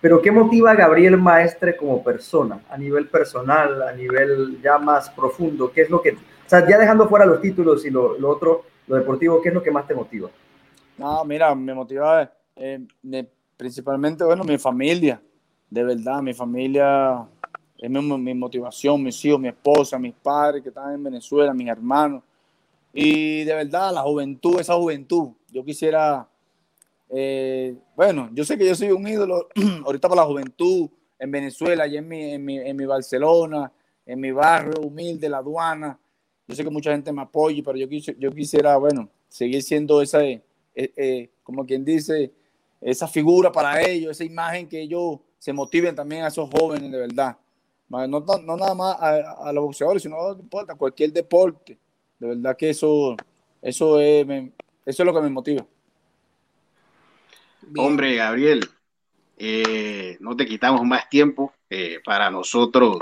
Pero 0.00 0.22
¿qué 0.22 0.30
motiva 0.30 0.70
a 0.70 0.74
Gabriel 0.74 1.18
Maestre 1.18 1.76
como 1.76 2.02
persona, 2.02 2.58
a 2.70 2.78
nivel 2.78 3.06
personal, 3.08 3.82
a 3.82 3.92
nivel 3.92 4.62
ya 4.62 4.78
más 4.78 5.10
profundo? 5.10 5.70
¿Qué 5.72 5.82
es 5.82 5.90
lo 5.90 6.00
que, 6.00 6.12
o 6.12 6.48
sea, 6.48 6.66
ya 6.66 6.78
dejando 6.78 7.06
fuera 7.06 7.26
los 7.26 7.42
títulos 7.42 7.84
y 7.84 7.90
lo, 7.90 8.18
lo 8.18 8.30
otro, 8.30 8.64
lo 8.86 8.96
deportivo, 8.96 9.42
¿qué 9.42 9.50
es 9.50 9.54
lo 9.54 9.62
que 9.62 9.70
más 9.70 9.86
te 9.86 9.94
motiva? 9.94 10.30
No, 10.96 11.22
mira, 11.26 11.54
me 11.54 11.74
motiva 11.74 12.32
eh, 12.56 12.80
me, 13.02 13.28
principalmente, 13.58 14.24
bueno, 14.24 14.42
mi 14.42 14.56
familia 14.56 15.20
de 15.74 15.82
verdad, 15.82 16.22
mi 16.22 16.32
familia 16.32 17.26
es 17.76 17.90
mi, 17.90 18.32
motivación, 18.32 19.02
mis 19.02 19.24
hijos, 19.24 19.40
mi 19.40 19.48
esposa, 19.48 19.98
mis 19.98 20.14
padres 20.14 20.62
que 20.62 20.68
están 20.68 20.94
en 20.94 21.02
Venezuela, 21.02 21.52
mis 21.52 21.66
hermanos. 21.66 22.22
Y 22.92 23.42
de 23.42 23.54
verdad, 23.54 23.92
la 23.92 24.02
juventud, 24.02 24.60
esa 24.60 24.74
juventud, 24.74 25.30
yo 25.50 25.64
quisiera, 25.64 26.28
eh, 27.10 27.74
bueno, 27.96 28.30
yo 28.32 28.44
sé 28.44 28.56
que 28.56 28.64
yo 28.64 28.76
soy 28.76 28.92
un 28.92 29.08
ídolo 29.08 29.48
ahorita 29.84 30.08
para 30.08 30.22
la 30.22 30.28
juventud 30.28 30.88
en 31.18 31.32
Venezuela, 31.32 31.88
y 31.88 31.96
en 31.96 32.06
mi, 32.06 32.22
en 32.22 32.44
mi, 32.44 32.56
en 32.58 32.76
mi 32.76 32.86
Barcelona, 32.86 33.72
en 34.06 34.20
mi 34.20 34.30
barrio 34.30 34.80
humilde, 34.80 35.28
la 35.28 35.38
aduana. 35.38 35.98
Yo 36.46 36.54
sé 36.54 36.62
que 36.62 36.70
mucha 36.70 36.92
gente 36.92 37.12
me 37.12 37.22
apoya, 37.22 37.60
pero 37.64 37.76
yo, 37.76 37.88
yo 37.88 38.30
quisiera, 38.30 38.76
bueno, 38.76 39.08
seguir 39.28 39.60
siendo 39.60 40.00
esa, 40.00 40.24
eh, 40.24 40.40
eh, 40.72 41.30
como 41.42 41.66
quien 41.66 41.84
dice, 41.84 42.30
esa 42.80 43.08
figura 43.08 43.50
para 43.50 43.82
ellos, 43.82 44.12
esa 44.12 44.22
imagen 44.22 44.68
que 44.68 44.80
ellos 44.80 45.18
se 45.44 45.52
motiven 45.52 45.94
también 45.94 46.22
a 46.22 46.28
esos 46.28 46.48
jóvenes 46.48 46.90
de 46.90 46.96
verdad. 46.96 47.36
No, 47.90 48.08
no 48.08 48.56
nada 48.56 48.74
más 48.74 48.96
a, 48.98 49.48
a, 49.48 49.52
los 49.52 49.64
boxeadores, 49.64 50.02
sino 50.02 50.16
a 50.16 50.74
cualquier 50.74 51.12
deporte. 51.12 51.78
De 52.18 52.28
verdad 52.28 52.56
que 52.56 52.70
eso, 52.70 53.14
eso, 53.60 54.00
es, 54.00 54.26
me, 54.26 54.52
eso 54.86 55.02
es 55.02 55.06
lo 55.06 55.12
que 55.12 55.20
me 55.20 55.28
motiva. 55.28 55.66
Hombre, 57.76 58.14
Gabriel, 58.14 58.66
eh, 59.36 60.16
no 60.20 60.34
te 60.34 60.46
quitamos 60.46 60.82
más 60.82 61.10
tiempo. 61.10 61.52
Eh, 61.68 62.00
para 62.02 62.30
nosotros, 62.30 63.00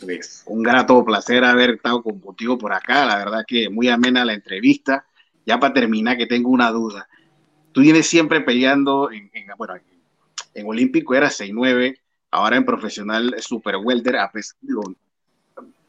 pues, 0.00 0.42
un 0.46 0.64
grato 0.64 1.04
placer 1.04 1.44
haber 1.44 1.70
estado 1.70 2.02
contigo 2.02 2.58
por 2.58 2.72
acá. 2.72 3.04
La 3.06 3.18
verdad 3.18 3.44
que 3.46 3.70
muy 3.70 3.88
amena 3.88 4.24
la 4.24 4.32
entrevista. 4.32 5.06
Ya 5.46 5.60
para 5.60 5.74
terminar, 5.74 6.16
que 6.16 6.26
tengo 6.26 6.50
una 6.50 6.72
duda. 6.72 7.08
Tú 7.70 7.82
vienes 7.82 8.08
siempre 8.08 8.40
peleando 8.40 9.12
en, 9.12 9.30
en 9.32 9.46
bueno, 9.56 9.74
en 10.58 10.66
olímpico 10.66 11.14
era 11.14 11.28
6'9", 11.28 11.96
ahora 12.30 12.56
en 12.56 12.64
profesional 12.64 13.34
super 13.38 13.76
welter, 13.76 14.16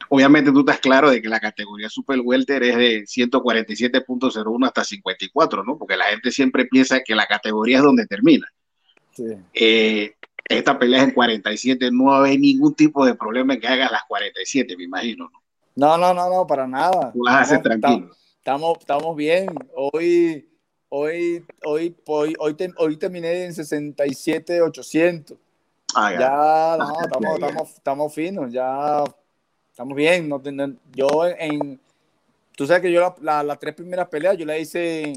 obviamente 0.08 0.52
tú 0.52 0.60
estás 0.60 0.80
claro 0.80 1.10
de 1.10 1.22
que 1.22 1.28
la 1.28 1.40
categoría 1.40 1.88
super 1.88 2.20
welter 2.22 2.62
es 2.62 2.76
de 2.76 3.02
147.01 3.02 4.66
hasta 4.66 4.84
54, 4.84 5.64
¿no? 5.64 5.78
Porque 5.78 5.96
la 5.96 6.06
gente 6.06 6.30
siempre 6.30 6.66
piensa 6.66 7.00
que 7.00 7.14
la 7.14 7.26
categoría 7.26 7.78
es 7.78 7.82
donde 7.82 8.06
termina. 8.06 8.46
Sí. 9.12 9.24
Eh, 9.54 10.14
esta 10.44 10.78
pelea 10.78 11.02
es 11.02 11.08
en 11.08 11.14
47, 11.14 11.90
no 11.92 12.12
hay 12.22 12.36
ningún 12.36 12.74
tipo 12.74 13.06
de 13.06 13.14
problema 13.14 13.54
en 13.54 13.60
que 13.60 13.68
hagas 13.68 13.92
las 13.92 14.02
47, 14.08 14.76
me 14.76 14.84
imagino, 14.84 15.30
¿no? 15.32 15.40
No, 15.76 15.96
no, 15.96 16.12
no, 16.12 16.28
no, 16.28 16.46
para 16.46 16.66
nada. 16.66 17.12
Tú 17.12 17.22
las 17.24 17.42
haces 17.42 17.62
tranquilo. 17.62 18.10
Estamos, 18.36 18.78
estamos 18.80 19.16
bien. 19.16 19.48
Hoy 19.74 20.49
Hoy, 20.92 21.46
hoy, 21.62 21.96
hoy, 22.04 22.34
hoy, 22.40 22.54
te, 22.54 22.68
hoy 22.76 22.96
terminé 22.96 23.44
en 23.44 23.54
67, 23.54 24.60
800. 24.60 25.38
Ah, 25.94 26.12
ya, 26.12 26.18
ya 26.18 26.76
no, 26.78 26.84
ah, 26.84 27.02
estamos, 27.04 27.38
ya, 27.38 27.46
estamos, 27.46 27.70
estamos, 27.74 28.14
finos, 28.14 28.52
ya 28.52 29.04
estamos 29.70 29.96
bien. 29.96 30.28
No, 30.28 30.42
yo 30.92 31.08
en, 31.38 31.80
tú 32.56 32.66
sabes 32.66 32.82
que 32.82 32.90
yo 32.90 33.00
las 33.00 33.20
la, 33.20 33.42
la 33.44 33.56
tres 33.56 33.76
primeras 33.76 34.08
peleas 34.08 34.36
yo 34.36 34.44
la 34.44 34.58
hice 34.58 35.12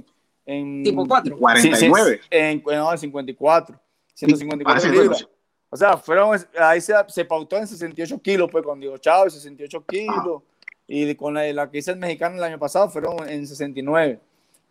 en... 0.46 0.84
Tipo 0.84 1.08
4. 1.08 1.38
49. 1.40 2.20
Sí, 2.22 2.28
en, 2.30 2.64
no, 2.64 2.92
en 2.92 2.98
54. 3.00 3.80
154 4.14 4.92
libras. 4.92 5.28
O 5.72 5.76
sea, 5.76 5.98
fueron, 5.98 6.40
ahí 6.60 6.82
se, 6.82 6.94
se, 7.08 7.26
pautó 7.26 7.58
en 7.58 7.66
68 7.66 8.22
kilos, 8.22 8.48
pues, 8.52 8.64
con 8.64 8.80
Diego 8.80 9.00
Chávez, 9.00 9.34
68 9.34 9.84
kilos. 9.88 10.44
Ah. 10.44 10.64
Y 10.86 11.16
con 11.16 11.34
la, 11.34 11.52
la, 11.52 11.72
que 11.72 11.80
hice 11.80 11.90
el 11.90 11.98
mexicano 11.98 12.36
el 12.36 12.44
año 12.44 12.60
pasado 12.60 12.92
fueron 12.92 13.28
en 13.28 13.48
69. 13.48 14.20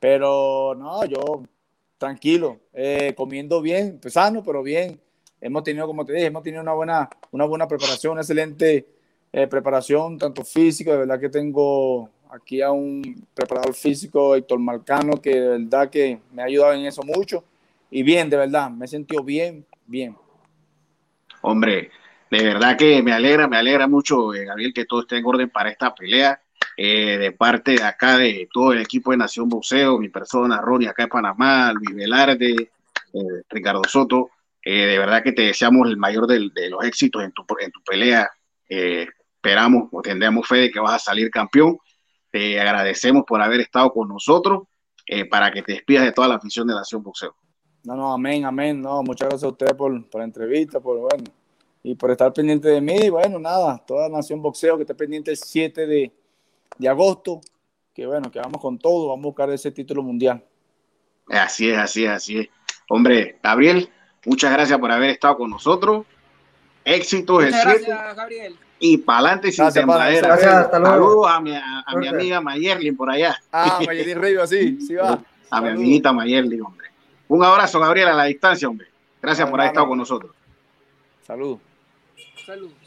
Pero 0.03 0.75
no, 0.77 1.05
yo 1.05 1.45
tranquilo, 1.97 2.59
eh, 2.73 3.15
comiendo 3.17 3.63
bien, 3.63 4.01
pues 4.03 4.15
sano, 4.15 4.43
pero 4.43 4.61
bien. 4.61 5.01
Hemos 5.41 5.63
tenido, 5.63 5.87
como 5.87 6.05
te 6.05 6.13
dije, 6.13 6.27
hemos 6.27 6.43
tenido 6.43 6.61
una 6.61 6.73
buena, 6.73 7.09
una 7.31 7.45
buena 7.45 7.69
preparación, 7.69 8.15
una 8.15 8.23
excelente 8.23 8.85
eh, 9.33 9.47
preparación, 9.47 10.19
tanto 10.19 10.43
física, 10.43 10.91
de 10.91 10.99
verdad 10.99 11.21
que 11.21 11.29
tengo 11.29 12.11
aquí 12.31 12.61
a 12.61 12.73
un 12.73 13.25
preparador 13.33 13.75
físico, 13.75 14.35
Héctor 14.35 14.59
Marcano, 14.59 15.23
que 15.23 15.41
de 15.41 15.49
verdad 15.51 15.89
que 15.89 16.19
me 16.33 16.43
ha 16.43 16.47
ayudado 16.47 16.73
en 16.73 16.85
eso 16.85 17.05
mucho. 17.05 17.45
Y 17.89 18.03
bien, 18.03 18.29
de 18.29 18.39
verdad, 18.39 18.71
me 18.71 18.87
he 18.87 18.89
sentido 18.89 19.23
bien, 19.23 19.65
bien. 19.87 20.17
Hombre, 21.43 21.93
de 22.29 22.43
verdad 22.43 22.77
que 22.77 23.01
me 23.05 23.13
alegra, 23.13 23.47
me 23.47 23.57
alegra 23.57 23.87
mucho, 23.87 24.35
eh, 24.35 24.47
Gabriel, 24.47 24.75
que 24.75 24.85
todo 24.85 25.03
esté 25.03 25.19
en 25.19 25.27
orden 25.27 25.49
para 25.49 25.71
esta 25.71 25.95
pelea 25.95 26.42
eh, 26.77 27.19
de 27.19 27.33
parte 27.33 27.73
de 27.73 27.83
acá 27.83 28.17
de 28.17 28.49
todo 28.53 28.73
el 28.73 28.81
equipo 28.81 29.11
de 29.11 29.19
Nación 29.19 29.49
Boxeo, 29.49 29.99
mi 29.99 30.09
persona, 30.09 30.61
Ronnie 30.61 30.89
acá 30.89 31.05
de 31.05 31.09
Panamá, 31.09 31.73
Luis 31.73 31.95
Velarde, 31.95 32.71
eh, 33.13 33.43
Ricardo 33.49 33.83
Soto, 33.87 34.31
eh, 34.65 34.87
de 34.87 34.99
verdad 34.99 35.23
que 35.23 35.33
te 35.33 35.43
deseamos 35.43 35.89
el 35.89 35.97
mayor 35.97 36.27
de, 36.27 36.71
los 36.71 36.85
éxitos 36.85 37.23
en 37.23 37.33
tu, 37.33 37.45
en 37.61 37.71
tu 37.71 37.83
pelea. 37.83 38.31
Esperamos 38.69 39.89
o 39.93 40.01
tendremos 40.01 40.47
fe 40.49 40.57
de 40.57 40.71
que 40.71 40.81
vas 40.81 40.95
a 40.95 40.99
salir 40.99 41.31
campeón. 41.31 41.79
Te 42.31 42.59
agradecemos 42.59 43.25
por 43.27 43.43
haber 43.43 43.61
estado 43.61 43.93
con 43.93 44.09
nosotros 44.09 44.63
para 45.29 45.51
que 45.51 45.63
te 45.63 45.73
despidas 45.73 46.05
de 46.05 46.13
toda 46.13 46.29
la 46.29 46.37
afición 46.37 46.67
de 46.67 46.75
Nación 46.75 47.03
Boxeo. 47.03 47.35
No, 47.85 47.97
no, 47.97 48.13
amén, 48.13 48.47
amén. 48.47 48.81
No, 48.81 49.03
muchas 49.03 49.29
gracias 49.29 49.45
a 49.45 49.49
ustedes 49.49 49.75
por, 49.75 50.09
por 50.09 50.21
la 50.21 50.25
entrevista, 50.25 50.81
por 50.81 51.01
bueno, 51.01 51.25
y 51.83 51.95
por 51.95 52.11
estar 52.11 52.33
pendiente 52.33 52.69
de 52.69 52.81
mí. 52.81 53.11
Bueno, 53.11 53.39
nada, 53.39 53.83
toda 53.87 54.09
Nación 54.09 54.41
Boxeo 54.41 54.77
que 54.77 54.85
esté 54.85 54.95
pendiente 54.95 55.33
el 55.33 55.37
7 55.37 55.87
de, 55.87 56.13
de 56.79 56.89
agosto, 56.89 57.41
que 57.95 58.07
bueno, 58.07 58.31
que 58.31 58.39
vamos 58.39 58.61
con 58.61 58.79
todo, 58.79 59.09
vamos 59.09 59.25
a 59.25 59.29
buscar 59.29 59.51
ese 59.51 59.71
título 59.71 60.03
mundial. 60.03 60.45
Así 61.29 61.71
es, 61.71 61.79
así 61.79 62.05
es, 62.05 62.11
así 62.11 62.39
es. 62.39 62.49
Hombre, 62.89 63.39
Gabriel, 63.43 63.89
muchas 64.25 64.53
gracias 64.53 64.79
por 64.79 64.91
haber 64.91 65.11
estado 65.11 65.37
con 65.37 65.51
nosotros. 65.51 66.07
Éxitos 66.85 67.45
el 67.45 67.51
gracias, 67.51 68.17
Gabriel. 68.17 68.57
Y 68.79 68.99
para 68.99 69.19
adelante 69.21 69.53
sin 69.53 69.71
tembladera. 69.73 70.37
Saludos 70.37 71.27
a 71.31 71.41
mi, 71.41 71.55
a, 71.55 71.85
a 71.87 71.97
mi 71.97 72.09
amiga 72.09 72.41
Mayerlin 72.41 72.97
por 72.97 73.11
allá. 73.11 73.41
Ah, 73.53 73.81
Mayerlin 73.87 74.21
Río, 74.21 74.43
así, 74.43 74.81
sí 74.81 74.95
va. 74.97 75.23
A 75.51 75.61
mi 75.61 75.69
amiguita 75.69 76.13
Mayerlin, 76.13 76.63
hombre. 76.63 76.89
Un 77.29 77.45
abrazo, 77.45 77.79
Gabriel, 77.79 78.09
a 78.09 78.15
la 78.15 78.25
distancia, 78.25 78.69
hombre. 78.69 78.89
Gracias 79.21 79.49
por 79.49 79.61
haber 79.61 79.71
estado 79.71 79.89
con 79.89 79.99
nosotros. 79.99 80.33
Saludos. 81.25 81.61
Saludos. 82.45 82.82